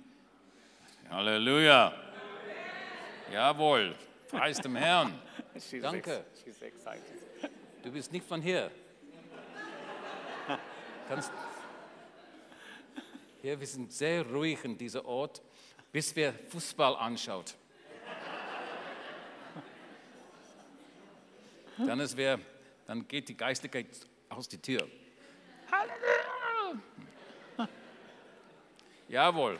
Halleluja. 1.10 1.92
Jawohl. 3.32 3.94
Preis 4.28 4.58
dem 4.58 4.76
Herrn. 4.76 5.12
Danke. 5.82 6.24
Du 7.82 7.92
bist 7.92 8.12
nicht 8.12 8.26
von 8.26 8.40
hier. 8.40 8.70
Kannst 11.08 11.30
ja, 13.42 13.58
wir 13.58 13.66
sind 13.66 13.92
sehr 13.92 14.26
ruhig 14.26 14.64
in 14.64 14.76
diesem 14.76 15.04
Ort, 15.06 15.40
bis 15.92 16.14
wir 16.16 16.34
Fußball 16.48 16.96
anschaut. 16.96 17.54
Dann, 21.78 22.00
ist 22.00 22.16
wer, 22.16 22.38
dann 22.86 23.06
geht 23.06 23.28
die 23.28 23.36
Geistlichkeit 23.36 23.86
aus 24.28 24.48
die 24.48 24.58
Tür. 24.58 24.86
Halleluja! 25.70 26.80
Jawohl. 29.08 29.58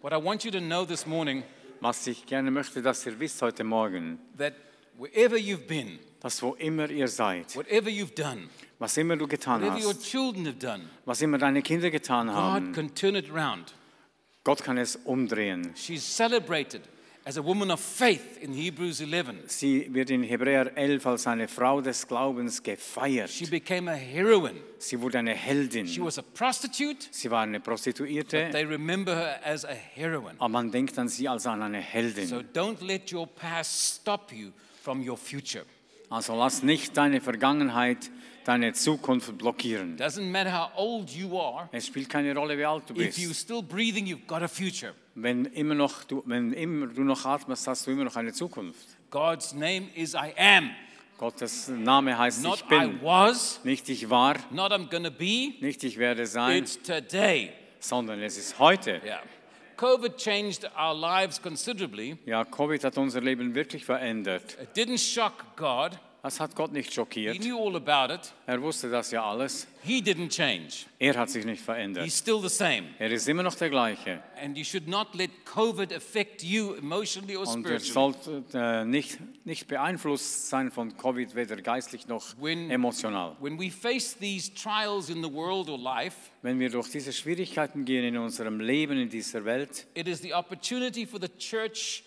What 0.00 0.12
I 0.12 0.16
want 0.16 0.44
you 0.44 0.50
to 0.50 0.60
know 0.60 0.84
this 0.84 1.06
morning, 1.06 1.42
Was 1.80 2.06
ich 2.06 2.24
gerne 2.24 2.50
möchte, 2.50 2.80
dass 2.80 3.04
ihr 3.06 3.18
wisst 3.18 3.42
heute 3.42 3.64
Morgen, 3.64 4.18
that 4.38 4.54
wherever 4.96 5.36
you've 5.36 5.66
been, 5.66 5.98
dass 6.20 6.42
wo 6.42 6.54
immer 6.54 6.88
ihr 6.88 7.08
seid, 7.08 7.54
whatever 7.54 7.88
you've 7.90 8.14
done, 8.14 8.48
was 8.78 8.96
immer 8.96 9.16
du 9.16 9.26
getan 9.26 9.60
whatever 9.60 9.78
your 9.78 9.94
hast, 9.94 10.04
children 10.04 10.46
have 10.46 10.56
done, 10.56 10.88
was 11.04 11.20
immer 11.20 11.38
deine 11.38 11.62
Kinder 11.62 11.90
getan 11.90 12.28
God 12.28 12.36
haben, 12.36 12.72
can 12.72 12.94
turn 12.94 13.14
it 13.14 13.30
around. 13.30 13.74
Gott 14.42 14.62
kann 14.62 14.78
es 14.78 14.96
umdrehen. 14.96 15.74
She's 15.76 16.02
celebrated 16.02 16.82
as 17.26 17.36
a 17.36 17.42
woman 17.42 17.72
of 17.72 17.80
faith 17.80 18.38
in 18.40 18.52
Hebrews 18.52 19.00
11. 19.00 19.48
Sie 19.48 19.92
wird 19.92 20.10
in 20.10 20.22
Hebräer 20.22 20.70
11 20.76 21.04
als 21.06 21.26
eine 21.26 21.48
Frau 21.48 21.80
des 21.80 22.06
Glaubens 22.06 22.62
gefeiert. 22.62 23.28
She 23.30 23.46
became 23.46 23.90
a 23.90 23.94
heroine. 23.96 24.60
Sie 24.78 25.00
wurde 25.00 25.18
eine 25.18 25.34
She 25.36 26.00
was 26.00 26.18
a 26.20 26.22
prostitute. 26.22 27.08
Sie 27.10 27.28
war 27.28 27.42
eine 27.42 27.58
Prostituierte, 27.58 28.50
They 28.52 28.62
remember 28.64 29.16
her 29.16 29.40
as 29.44 29.64
a 29.64 29.74
heroine. 29.74 30.36
aber 30.38 30.48
man 30.48 30.70
denkt 30.70 30.96
an 31.00 31.08
sie 31.08 31.26
als 31.28 31.46
an 31.48 31.62
eine 31.62 31.82
So 32.28 32.42
don't 32.54 32.80
let 32.86 33.12
your 33.12 33.26
past 33.26 33.96
stop 34.00 34.32
you 34.32 34.52
from 34.84 35.06
your 35.06 35.16
future. 35.16 35.64
Also 36.08 36.36
lass 36.36 36.62
nicht 36.62 36.96
deine 36.96 37.20
Vergangenheit 37.20 38.08
deine 38.44 38.72
Zukunft 38.72 39.36
blockieren. 39.36 39.96
Doesn't 39.98 40.30
matter 40.30 40.52
how 40.52 40.70
old 40.76 41.10
you 41.10 41.36
are, 41.40 41.68
Es 41.72 41.88
spielt 41.88 42.08
keine 42.08 42.32
Rolle, 42.36 42.56
wie 42.56 42.64
alt 42.64 42.88
du 42.88 42.94
if 42.94 43.18
you're 43.18 43.30
bist. 43.30 43.40
still 43.40 43.62
breathing, 43.62 44.06
you've 44.06 44.28
got 44.28 44.42
a 44.42 44.48
future. 44.48 44.94
Wenn 45.18 45.46
immer 45.46 45.74
noch 45.74 46.04
du, 46.04 46.22
wenn 46.26 46.52
immer 46.52 46.88
du 46.88 47.02
noch 47.02 47.24
atmest, 47.24 47.66
hast 47.66 47.86
du 47.86 47.90
immer 47.90 48.04
noch 48.04 48.16
eine 48.16 48.32
Zukunft. 48.34 48.86
God's 49.10 49.54
name 49.54 49.86
is 49.94 50.12
I 50.14 50.32
am. 50.38 50.70
Gottes 51.16 51.68
Name 51.68 52.18
heißt 52.18 52.42
Not 52.42 52.62
ich 52.66 52.70
I 52.70 52.80
bin. 52.88 53.00
was, 53.02 53.60
Nicht 53.64 53.88
ich 53.88 54.10
war, 54.10 54.34
not 54.50 54.72
I'm 54.72 54.90
gonna 54.90 55.08
be. 55.08 55.54
nicht 55.62 55.82
ich 55.84 55.96
werde 55.96 56.26
sein, 56.26 56.58
It's 56.62 56.78
today. 56.82 57.50
sondern 57.80 58.20
es 58.20 58.36
ist 58.36 58.58
heute. 58.58 59.00
Yeah. 59.02 59.22
COVID 59.78 60.18
changed 60.18 60.70
our 60.78 60.94
lives 60.94 61.40
considerably. 61.40 62.18
Ja, 62.26 62.44
Covid 62.44 62.84
hat 62.84 62.98
unser 62.98 63.22
Leben 63.22 63.54
wirklich 63.54 63.86
verändert. 63.86 64.58
It 64.62 64.76
didn't 64.76 64.98
shock 64.98 65.56
God. 65.56 65.92
Das 66.22 66.40
hat 66.40 66.56
Gott 66.56 66.72
nicht 66.72 66.88
He 66.88 66.94
schockiert. 66.96 67.38
knew 67.40 67.56
all 67.56 67.76
about 67.76 68.12
it. 68.12 68.32
Er 68.46 68.60
wusste 68.60 68.90
das 68.90 69.12
ja 69.12 69.24
alles. 69.24 69.68
He 69.84 70.00
didn't 70.00 70.30
change. 70.30 70.86
Er 70.98 71.16
hat 71.16 71.30
sich 71.30 71.44
nicht 71.44 71.58
He's 71.58 71.64
verändert. 71.64 72.10
still 72.10 72.40
the 72.42 72.48
same. 72.48 72.86
Er 72.98 73.12
ist 73.12 73.28
immer 73.28 73.44
noch 73.44 73.54
der 73.54 73.70
gleiche. 73.70 74.20
And 74.42 74.58
you 74.58 74.64
should 74.64 74.88
not 74.88 75.14
let 75.14 75.30
COVID 75.44 75.92
affect 75.92 76.42
you 76.42 76.74
emotionally 76.74 77.36
or 77.36 77.46
Und 77.46 77.64
er 77.64 77.78
spiritually. 77.78 78.14
sollte 78.24 78.44
äh, 78.58 78.84
nicht, 78.84 79.18
nicht 79.46 79.68
beeinflusst 79.68 80.48
sein 80.48 80.72
von 80.72 80.96
Covid, 80.96 81.36
weder 81.36 81.56
geistlich 81.62 82.08
noch 82.08 82.24
When- 82.40 82.70
emotional. 82.72 83.36
When 83.40 83.56
we 83.60 83.70
face 83.70 84.16
these 84.18 84.52
trials 84.52 85.08
in 85.08 85.22
the 85.22 85.32
world 85.32 85.68
or 85.68 85.78
life, 85.78 86.16
Wenn 86.42 86.58
wir 86.58 86.70
durch 86.70 86.90
diese 86.90 87.12
Schwierigkeiten 87.12 87.84
gehen 87.84 88.04
in 88.04 88.16
unserem 88.16 88.58
Leben, 88.58 88.98
in 88.98 89.08
dieser 89.08 89.44
Welt, 89.44 89.86
it 89.94 90.08
is 90.08 90.20
the 90.22 90.34
opportunity 90.34 91.06
for 91.06 91.20
the 91.20 91.28
church 91.38 92.02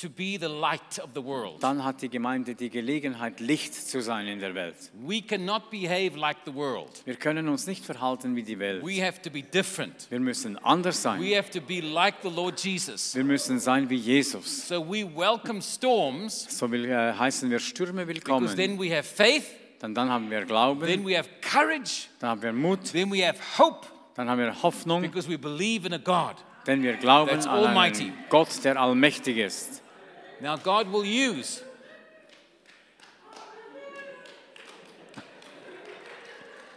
to 0.00 0.08
be 0.08 0.38
the 0.38 0.46
light 0.46 0.98
of 1.02 1.10
the 1.14 1.22
world. 1.22 1.62
dann 1.62 1.84
hat 1.84 2.02
die 2.02 2.08
Gemeinde 2.08 2.54
die 2.54 2.70
Gelegenheit, 2.70 3.40
Licht 3.40 3.74
zu 3.74 4.00
sein 4.00 4.26
in 4.26 4.38
der 4.38 4.54
Welt. 4.54 4.76
We 5.06 5.20
cannot 5.20 5.70
behave 5.70 6.16
like 6.16 6.38
the 6.46 6.54
world. 6.54 7.02
Wir 7.04 7.16
können 7.16 7.48
uns 7.48 7.66
nicht 7.66 7.84
verhalten 7.84 8.36
wie 8.36 8.42
die 8.42 8.58
Welt. 8.58 8.84
We 8.84 9.04
have 9.04 9.20
to 9.22 9.30
be 9.30 9.42
different. 9.42 10.06
Wir 10.10 10.20
müssen 10.20 10.56
anders 10.58 10.96
We 10.96 11.00
sein. 11.00 11.34
have 11.36 11.50
to 11.50 11.60
be 11.60 11.80
like 11.80 12.16
the 12.22 12.30
Lord 12.30 12.58
Jesus. 12.60 13.14
Wir 13.14 13.24
müssen 13.24 13.58
sein 13.58 13.88
wie 13.90 13.96
Jesus. 13.96 14.68
So 14.68 14.80
we 14.86 15.04
welcome 15.04 15.60
storms 15.60 16.46
So 16.48 16.70
will, 16.70 16.84
äh, 16.84 17.12
heißen 17.12 17.50
wir 17.50 17.58
Stürme 17.58 18.06
because 18.06 18.14
willkommen. 18.14 18.56
then 18.56 18.78
we 18.78 18.94
have 18.94 19.04
faith, 19.04 19.44
Dann, 19.80 19.94
dann 19.94 20.08
haben 20.10 20.30
wir 20.30 20.38
then 20.38 20.48
Glauben, 20.48 21.06
we 21.06 21.16
have 21.16 21.28
courage, 21.40 22.08
dann 22.20 22.30
haben 22.30 22.42
wir 22.42 22.52
Mut, 22.52 22.92
then 22.92 23.10
we 23.12 23.26
have 23.26 23.38
hope 23.58 23.86
dann 24.14 24.28
haben 24.28 24.40
wir 24.40 24.62
Hoffnung, 24.62 25.02
because 25.02 25.28
we 25.30 25.38
believe 25.38 25.86
in 25.86 25.92
a 25.92 25.98
God. 25.98 26.34
denn 26.66 26.82
wir 26.82 26.94
glauben 26.96 27.30
an 27.46 27.76
einen 27.76 28.12
Gott, 28.28 28.64
der 28.64 28.80
allmächtig 28.80 29.36
ist. 29.38 29.82
Now, 30.40 30.56
God 30.56 30.88
will 30.88 31.04
use. 31.04 31.62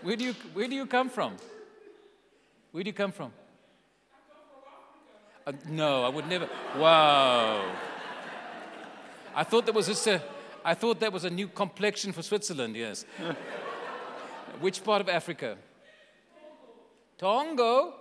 Where 0.02 0.16
do 0.16 0.24
you, 0.26 0.34
where 0.54 0.68
do 0.68 0.76
you 0.76 0.88
come 0.88 1.10
from? 1.10 1.36
Where 2.72 2.84
do 2.84 2.90
you 2.90 2.94
come 2.94 3.12
from? 3.12 3.32
Uh, 5.46 5.52
no, 5.70 6.04
I 6.04 6.10
would 6.10 6.28
never. 6.28 6.50
Wow. 6.78 7.64
I 9.36 9.44
thought 9.44 9.66
that 9.66 9.76
was 9.76 9.88
just 9.88 10.08
a. 10.08 10.22
I 10.64 10.74
thought 10.74 11.00
that 11.00 11.12
was 11.12 11.26
a 11.26 11.30
new 11.30 11.48
complexion 11.48 12.12
for 12.12 12.22
Switzerland. 12.22 12.76
Yes. 12.76 13.06
Which 14.60 14.84
part 14.84 15.02
of 15.02 15.10
Africa? 15.10 15.58
Tongo. 17.18 17.94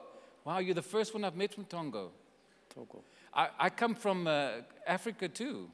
Wow, 0.44 0.58
you're 0.58 0.74
the 0.74 0.82
first 0.82 1.14
one 1.14 1.24
I've 1.24 1.36
met 1.36 1.54
from 1.54 1.64
Tongo. 1.64 2.10
Tongo. 2.74 3.02
I, 3.32 3.48
I 3.58 3.70
come 3.70 3.94
from 3.94 4.26
uh, 4.26 4.50
Africa 4.86 5.28
too. 5.28 5.70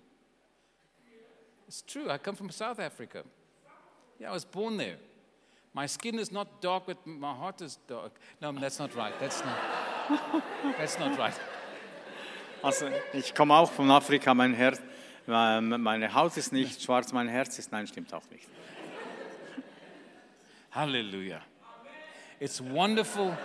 It's 1.68 1.82
true, 1.82 2.10
I 2.10 2.18
come 2.18 2.36
from 2.36 2.50
South 2.50 2.78
Africa. 2.78 3.24
Yeah, 4.20 4.30
I 4.30 4.32
was 4.32 4.44
born 4.44 4.76
there. 4.76 4.96
My 5.74 5.86
skin 5.86 6.18
is 6.18 6.32
not 6.32 6.62
dark, 6.62 6.84
but 6.86 7.06
my 7.06 7.34
heart 7.34 7.60
is 7.60 7.78
dark. 7.86 8.12
No, 8.40 8.52
that's 8.52 8.78
not 8.78 8.94
right. 8.94 9.12
That's 9.20 9.42
not, 9.44 10.42
that's 10.78 10.98
not 10.98 11.18
right. 11.18 11.34
Also 12.62 12.88
ich 13.12 13.34
komme 13.34 13.54
auch 13.54 13.70
von 13.70 13.90
Afrika, 13.90 14.32
mein 14.34 14.54
Herz, 14.54 14.80
äh, 15.28 15.60
meine 15.60 16.14
Haut 16.14 16.36
ist 16.36 16.52
nicht 16.52 16.82
schwarz, 16.82 17.12
mein 17.12 17.28
Herz 17.28 17.58
ist, 17.58 17.72
nein, 17.72 17.86
stimmt 17.86 18.12
auch 18.14 18.28
nicht. 18.30 18.48
Hallelujah. 20.70 21.42
It's 22.40 22.60
wonderful. 22.60 23.36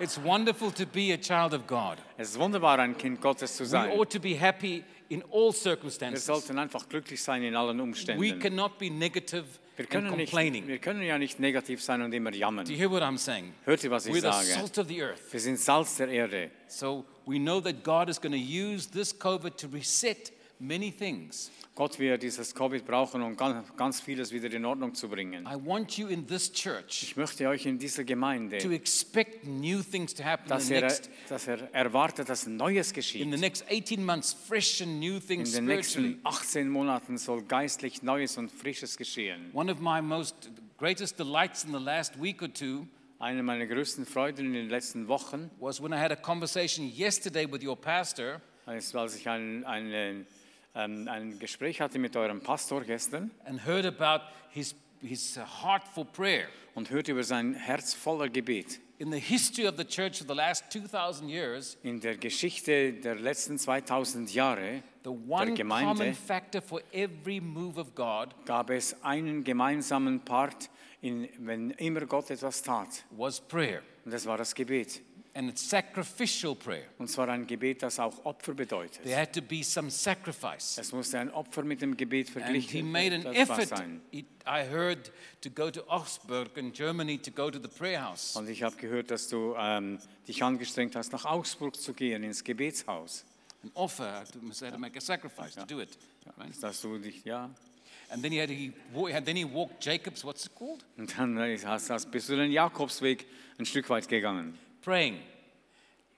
It's 0.00 0.18
wonderful 0.22 0.70
to 0.72 0.86
be 0.86 1.12
a 1.12 1.16
child 1.16 1.52
of 1.54 1.66
God. 1.66 1.98
Es 2.16 2.30
ist 2.30 2.38
wunderbar, 2.38 2.78
ein 2.78 2.96
Kind 2.96 3.20
Gottes 3.20 3.56
zu 3.56 3.64
sein. 3.64 3.90
We 3.90 3.94
ought 3.98 4.10
to 4.12 4.20
be 4.20 4.38
happy 4.38 4.84
in 5.08 5.22
all 5.32 5.48
Wir 5.48 5.52
circumstances. 5.54 6.24
sollten 6.26 6.58
einfach 6.58 6.88
glücklich 6.88 7.22
sein 7.22 7.42
in 7.42 7.56
allen 7.56 7.80
Umständen. 7.80 8.22
We 8.22 8.38
cannot 8.38 8.78
be 8.78 8.90
negative 8.90 9.44
Wir 9.76 9.84
and 9.84 9.90
können, 9.90 10.16
nicht, 10.16 10.30
complaining. 10.30 10.66
wir 10.68 10.78
können 10.78 11.02
ja 11.02 11.18
nicht 11.18 11.40
negativ 11.40 11.82
sein 11.82 12.02
und 12.02 12.12
immer 12.12 12.32
jammern. 12.32 12.64
Do 12.64 12.72
you 12.72 12.78
hear 12.78 12.90
what 12.90 13.02
I'm 13.02 13.18
saying? 13.18 13.52
Hört 13.64 13.82
ihr, 13.82 13.90
was 13.90 14.06
ich 14.06 14.12
We're 14.14 14.16
the 14.20 14.46
sage? 14.46 14.60
salt 14.60 14.78
of 14.78 14.86
the 14.88 15.02
earth. 15.02 15.32
Wir 15.32 15.40
sind 15.40 15.58
Salz 15.58 15.96
der 15.96 16.08
Erde. 16.08 16.50
So 16.68 17.04
we 17.26 17.38
know 17.38 17.60
that 17.60 17.82
God 17.82 18.08
is 18.08 18.20
going 18.20 18.32
to 18.32 18.38
use 18.38 18.88
this 18.90 19.12
COVID 19.18 19.56
to 19.56 19.68
reset 19.68 20.32
many 20.60 20.90
things. 20.90 21.50
Gott 21.74 21.98
wird 21.98 22.22
dieses 22.22 22.54
Covid 22.54 22.84
brauchen, 22.84 23.22
um 23.22 23.36
ganz, 23.36 23.64
ganz 23.76 24.00
vieles 24.00 24.32
wieder 24.32 24.52
in 24.52 24.64
Ordnung 24.64 24.94
zu 24.94 25.08
bringen. 25.08 25.46
I 25.46 25.54
want 25.64 25.96
you 25.96 26.08
in 26.08 26.26
this 26.26 26.50
church 26.52 27.04
Ich 27.04 27.16
möchte 27.16 27.48
euch 27.48 27.66
in 27.66 27.78
dieser 27.78 28.02
Gemeinde, 28.04 28.58
to 28.58 28.70
expect 28.70 29.46
new 29.46 29.82
things 29.82 30.12
to 30.14 30.24
happen 30.24 30.44
in 30.44 30.48
dass 30.50 30.66
the 30.66 30.74
er, 30.74 30.80
next, 30.82 31.10
dass 31.28 31.46
er 31.46 31.72
erwartet, 31.72 32.28
dass 32.28 32.46
Neues 32.46 32.88
in 32.88 32.94
geschieht. 32.94 33.30
the 33.30 33.38
next 33.40 33.64
18 33.70 34.04
months, 34.04 34.32
fresh 34.32 34.82
and 34.82 34.98
new 34.98 35.14
In 35.16 35.20
things 35.20 35.52
den 35.52 35.64
spiritually. 35.66 36.08
nächsten 36.10 36.26
18 36.26 36.68
Monaten 36.68 37.18
soll 37.18 37.42
geistlich 37.42 38.02
Neues 38.02 38.36
und 38.36 38.50
Frisches 38.50 38.96
geschehen. 38.96 39.50
One 39.52 39.70
of 39.70 39.78
my 39.80 40.02
most 40.02 40.50
greatest 40.78 41.18
delights 41.18 41.64
in 41.64 41.72
the 41.72 41.82
last 41.82 42.20
week 42.20 42.42
or 42.42 42.52
two 42.52 42.86
Eine 43.20 43.42
meiner 43.42 43.66
größten 43.66 44.06
Freuden 44.06 44.46
in 44.46 44.52
den 44.52 44.68
letzten 44.68 45.08
Wochen, 45.08 45.50
was 45.60 45.82
when 45.82 45.92
I 45.92 45.96
had 45.96 46.12
a 46.12 46.16
conversation 46.16 46.88
yesterday 46.88 47.50
with 47.50 47.64
your 47.64 47.76
pastor 47.76 48.40
als 48.68 48.94
ich 49.16 49.28
ein, 49.28 49.64
ein, 49.64 50.26
ähm, 50.74 51.08
ein 51.08 51.38
Gespräch 51.38 51.80
hatte 51.80 51.98
mit 51.98 52.16
eurem 52.16 52.40
Pastor 52.40 52.82
gestern 52.84 53.30
and 53.44 53.64
heard 53.66 53.86
about 53.86 54.24
his, 54.50 54.74
his 55.00 55.36
heart 55.62 55.82
for 55.94 56.04
prayer. 56.04 56.46
und 56.74 56.90
hörte 56.90 57.12
über 57.12 57.24
sein 57.24 57.54
Herz 57.54 57.94
voller 57.94 58.28
Gebet. 58.28 58.80
In 59.00 59.12
the 59.12 59.20
history 59.20 59.68
of 59.68 59.76
the 59.76 59.84
church 59.84 60.20
of 60.20 60.26
the 60.28 60.34
last 60.34 60.70
2,000 60.72 61.28
years, 61.28 61.78
In 61.84 62.00
der 62.00 62.16
Geschichte 62.16 62.92
der 62.94 63.14
letzten 63.14 63.56
2000 63.58 64.32
Jahre 64.34 64.82
the 65.04 65.04
der 65.04 65.12
one 65.12 65.28
common 65.28 65.54
Gemeinde 65.54 66.14
factor 66.14 66.60
for 66.60 66.80
every 66.92 67.40
move 67.40 67.78
of 67.80 67.94
God 67.94 68.34
gab 68.44 68.70
es 68.70 68.96
einen 69.04 69.44
gemeinsamen 69.44 70.20
Part, 70.24 70.68
in, 71.00 71.28
wenn 71.38 71.70
immer 71.70 72.06
Gott 72.06 72.30
etwas 72.30 72.60
tat. 72.62 73.04
was 73.10 73.40
prayer. 73.40 73.82
Und 74.04 74.12
das 74.12 74.26
war 74.26 74.36
das 74.36 74.52
Gebet. 74.54 75.00
And 75.38 75.48
it's 75.48 75.62
sacrificial 75.62 76.56
prayer. 76.56 76.82
Und 76.98 77.08
zwar 77.08 77.28
ein 77.28 77.46
Gebet, 77.46 77.84
das 77.84 78.00
auch 78.00 78.24
Opfer 78.24 78.54
bedeutet. 78.54 79.04
There 79.04 79.16
had 79.16 79.32
to 79.34 79.40
be 79.40 79.62
some 79.62 79.88
sacrifice. 79.88 80.76
Es 80.78 80.90
musste 80.90 81.20
ein 81.20 81.30
Opfer 81.30 81.62
mit 81.62 81.80
dem 81.80 81.96
Gebet 81.96 82.26
And 82.34 82.38
he 82.38 82.40
verglichen 82.40 82.90
made 82.90 83.14
an 83.14 83.24
effort, 83.32 83.68
sein. 83.68 84.00
I 84.12 84.64
heard, 84.68 85.12
to 85.42 85.48
go 85.48 85.70
to 85.70 85.88
Augsburg 85.88 86.56
in 86.56 86.72
Germany 86.72 87.18
to 87.18 87.30
go 87.30 87.52
to 87.52 87.60
the 87.60 87.68
prayer 87.68 88.04
house. 88.04 88.34
Und 88.34 88.48
ich 88.48 88.64
habe 88.64 88.74
gehört, 88.74 89.12
dass 89.12 89.28
du 89.28 89.54
ähm, 89.56 90.00
dich 90.26 90.42
angestrengt 90.42 90.96
hast, 90.96 91.12
nach 91.12 91.24
Augsburg 91.24 91.76
zu 91.76 91.94
gehen, 91.94 92.24
ins 92.24 92.42
Gebetshaus. 92.42 93.24
An 93.62 93.70
offer, 93.74 94.08
I 94.08 94.18
had 94.18 94.72
to, 94.72 94.78
make 94.78 94.98
a 94.98 95.00
sacrifice 95.00 95.54
to 95.54 95.64
do 95.64 95.80
it. 95.80 95.96
Right? 96.36 96.50
Dass 96.60 96.80
du 96.80 96.98
dich, 96.98 97.24
ja. 97.24 97.48
And 98.10 98.24
then 98.24 98.32
he 98.32 98.40
had, 98.40 98.50
he, 98.50 98.72
then 99.24 99.36
he 99.36 99.44
walked 99.44 99.84
Jacob's, 99.84 100.24
what's 100.24 100.46
it 100.46 100.54
called? 100.56 100.84
Und 100.96 101.16
dann 101.16 101.38
äh, 101.38 101.56
hast, 101.64 101.90
hast, 101.90 102.10
bist 102.10 102.28
du 102.28 102.34
den 102.34 102.50
Jakobsweg 102.50 103.24
ein 103.56 103.66
Stück 103.66 103.88
weit 103.88 104.08
gegangen, 104.08 104.58
Praying. 104.88 105.18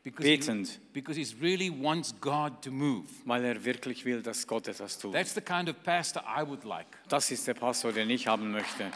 Because 0.05 0.47
he, 0.47 0.65
because 0.93 1.17
he 1.17 1.27
really 1.41 1.71
wants 1.71 2.15
God 2.21 2.63
to 2.63 2.71
move. 2.71 3.09
weil 3.25 3.45
er 3.45 3.65
wirklich 3.65 4.05
will, 4.05 4.23
dass 4.23 4.47
Gott 4.47 4.69
etwas 4.69 4.97
tut. 4.97 5.13
That's 5.13 5.35
the 5.35 5.41
kind 5.41 5.69
of 5.69 5.83
pastor 5.83 6.23
I 6.25 6.45
would 6.45 6.63
like. 6.63 6.87
Das 7.09 7.33
ist 7.33 7.49
der 7.49 7.55
Pastor, 7.55 7.93
den 7.93 8.09
ich 8.11 8.29
haben 8.29 8.53
möchte. 8.53 8.85
Ja. 8.85 8.93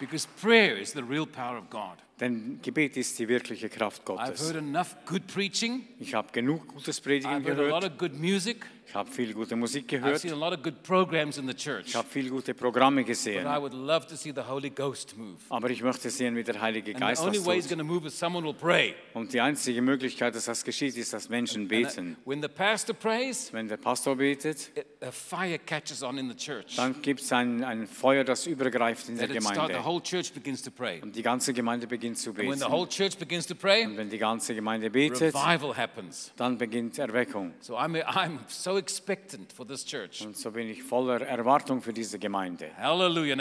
Because 0.00 0.26
prayer 0.40 0.78
is 0.78 0.92
the 0.94 1.02
real 1.02 1.26
power 1.26 1.58
of 1.58 1.68
God. 1.68 1.98
Denn 2.20 2.58
Gebet 2.62 2.96
ist 2.96 3.18
die 3.18 3.28
wirkliche 3.28 3.68
Kraft 3.68 4.02
I've 4.02 4.04
Gottes. 4.04 4.40
heard 4.42 4.56
enough 4.56 4.96
good 5.06 5.26
preaching. 5.28 5.86
Ich 6.00 6.14
habe 6.14 6.28
genug 6.32 6.66
gutes 6.66 7.00
Predigen 7.00 7.30
I've 7.30 7.44
heard 7.46 7.58
a 7.58 7.62
lot 7.62 7.80
gehört. 7.82 7.92
of 7.92 7.98
good 7.98 8.14
music. 8.18 8.66
Ich 8.88 8.94
habe 8.94 9.10
viel 9.10 9.34
gute 9.34 9.54
Musik 9.54 9.84
I've 9.84 10.00
gehört. 10.00 10.18
seen 10.20 10.32
a 10.32 10.34
lot 10.34 10.52
of 10.56 10.62
good 10.62 10.82
programs 10.82 11.36
in 11.36 11.46
the 11.46 11.52
church. 11.54 11.88
Ich 11.88 11.94
habe 11.94 12.08
viel 12.08 12.30
gute 12.30 12.54
Programme 12.54 13.04
gesehen. 13.04 13.44
I 13.46 13.58
would 13.60 13.74
love 13.74 14.06
to 14.06 14.16
see 14.16 14.32
the 14.34 14.40
Holy 14.48 14.70
Ghost 14.70 15.14
move. 15.16 15.36
Aber 15.50 15.68
ich 15.68 15.82
möchte 15.82 16.08
sehen, 16.08 16.34
wie 16.36 16.42
der 16.42 16.58
Heilige 16.60 16.92
And 16.92 16.98
the 16.98 17.04
Geist 17.04 17.22
only 17.22 17.36
das 17.38 17.44
tut. 17.44 17.68
going 17.68 17.78
to 17.78 17.84
move 17.84 18.06
is 18.06 18.18
someone 18.18 18.46
will 18.46 18.54
pray. 18.54 18.94
Und 19.12 19.32
die 19.34 19.42
einzige 19.42 19.82
Möglichkeit, 19.82 20.34
dass 20.34 20.46
das 20.46 20.64
geschieht, 20.64 20.96
ist, 20.96 21.12
dass 21.12 21.28
Menschen 21.28 21.62
And 21.62 21.68
beten. 21.68 22.16
when 22.24 22.40
the 22.40 22.48
pastor 22.48 22.94
prays, 22.96 23.52
Wenn 23.52 23.68
der 23.68 23.76
Pastor 23.76 24.16
betet, 24.16 24.70
it, 24.74 24.86
a 25.02 25.12
fire 25.12 25.58
catches 25.58 26.02
on 26.02 26.16
in 26.16 26.30
the 26.30 26.34
church. 26.36 26.74
dann 26.76 27.00
gibt 27.02 27.20
es 27.20 27.30
ein, 27.30 27.62
ein 27.62 27.86
Feuer, 27.86 28.24
das 28.24 28.46
übergreift 28.46 29.10
in 29.10 29.18
der 29.18 29.28
That 29.28 29.42
start, 29.42 29.54
the 29.56 29.62
Gemeinde. 29.74 29.84
whole 29.86 30.02
church 30.02 30.32
begins 30.32 30.62
to 30.62 30.70
pray. 30.70 31.02
Und 31.02 31.14
die 31.14 31.22
ganze 31.22 31.52
Gemeinde 31.52 31.86
beginnt 31.86 32.07
zu 32.14 32.36
when 32.36 32.52
the 32.52 32.58
beten. 32.60 32.72
whole 32.72 32.86
church 32.88 33.16
begins 33.18 33.46
to 33.46 33.54
pray, 33.54 33.84
Und 33.84 33.96
wenn 33.96 34.08
die 34.10 34.18
ganze 34.18 34.54
Gemeinde 34.54 34.90
betet, 34.90 35.34
revival 35.34 35.76
happens. 35.76 36.32
dann 36.36 36.58
beginnt 36.58 36.98
Erweckung. 36.98 37.54
So 37.60 37.76
I'm, 37.76 38.00
I'm 38.04 38.38
so 38.48 38.76
expectant 38.78 39.52
for 39.52 39.66
this 39.66 39.84
church. 39.84 40.24
Und 40.24 40.36
so 40.36 40.50
bin 40.50 40.68
ich 40.68 40.82
voller 40.82 41.20
Erwartung 41.22 41.80
für 41.82 41.92
diese 41.92 42.18
Gemeinde. 42.18 42.70
Halleluja. 42.76 43.36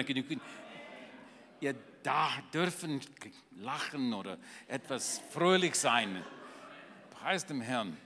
Ihr 1.60 1.76
da 2.04 2.30
dürfen 2.54 3.02
lachen 3.60 4.14
oder 4.14 4.38
etwas 4.68 5.22
fröhlich 5.32 5.76
sein. 5.76 6.24
Preis 7.10 7.46
dem 7.46 7.62
Herrn. 7.62 7.98